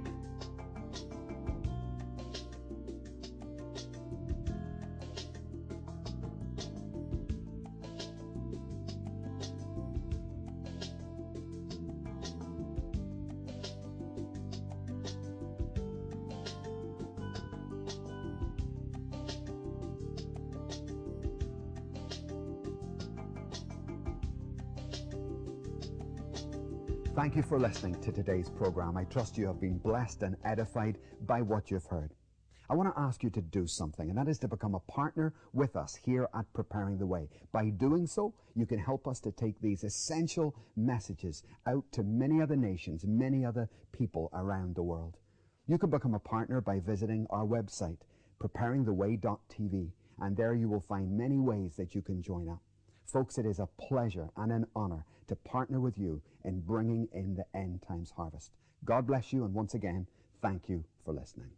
Thank 27.36 27.48
you 27.48 27.50
for 27.50 27.60
listening 27.60 28.00
to 28.00 28.14
today's 28.14 28.50
program. 28.50 28.96
I 28.96 29.04
trust 29.04 29.38
you 29.38 29.46
have 29.48 29.60
been 29.60 29.78
blessed 29.78 30.24
and 30.24 30.38
edified 30.46 30.98
by 31.26 31.42
what 31.42 31.70
you've 31.70 31.86
heard. 31.86 32.14
I 32.70 32.76
want 32.76 32.96
to 32.96 33.02
ask 33.02 33.24
you 33.24 33.30
to 33.32 33.42
do 33.42 33.68
something, 33.68 34.08
and 34.10 34.18
that 34.18 34.30
is 34.30 34.40
to 34.40 34.48
become 34.48 34.74
a 34.74 34.80
partner 34.90 35.34
with 35.52 35.76
us 35.76 36.00
here 36.02 36.30
at 36.34 36.54
Preparing 36.54 36.98
the 36.98 37.06
Way. 37.06 37.28
By 37.52 37.72
doing 37.72 38.08
so, 38.08 38.34
you 38.56 38.66
can 38.66 38.80
help 38.80 39.06
us 39.06 39.20
to 39.20 39.34
take 39.34 39.60
these 39.60 39.84
essential 39.84 40.56
messages 40.78 41.44
out 41.68 41.84
to 41.92 42.04
many 42.04 42.42
other 42.42 42.56
nations, 42.56 43.04
many 43.06 43.44
other 43.44 43.68
people 43.92 44.30
around 44.32 44.76
the 44.76 44.84
world. 44.84 45.18
You 45.68 45.78
can 45.78 45.90
become 45.90 46.14
a 46.14 46.20
partner 46.20 46.62
by 46.62 46.80
visiting 46.80 47.28
our 47.32 47.46
website, 47.46 48.00
preparingtheway.tv, 48.40 49.92
and 50.22 50.38
there 50.38 50.54
you 50.54 50.70
will 50.70 50.86
find 50.88 51.18
many 51.18 51.40
ways 51.40 51.76
that 51.76 51.96
you 51.96 52.02
can 52.02 52.22
join 52.22 52.48
up. 52.48 52.62
Folks, 53.06 53.38
it 53.38 53.46
is 53.46 53.60
a 53.60 53.68
pleasure 53.80 54.30
and 54.36 54.52
an 54.52 54.66
honor 54.76 55.06
to 55.28 55.36
partner 55.36 55.80
with 55.80 55.98
you 55.98 56.22
in 56.44 56.60
bringing 56.60 57.08
in 57.14 57.36
the 57.36 57.46
end 57.58 57.82
times 57.88 58.12
harvest. 58.16 58.52
God 58.84 59.08
bless 59.08 59.32
you, 59.32 59.46
and 59.46 59.54
once 59.54 59.74
again, 59.74 60.08
thank 60.42 60.70
you 60.70 60.84
for 61.04 61.14
listening. 61.14 61.50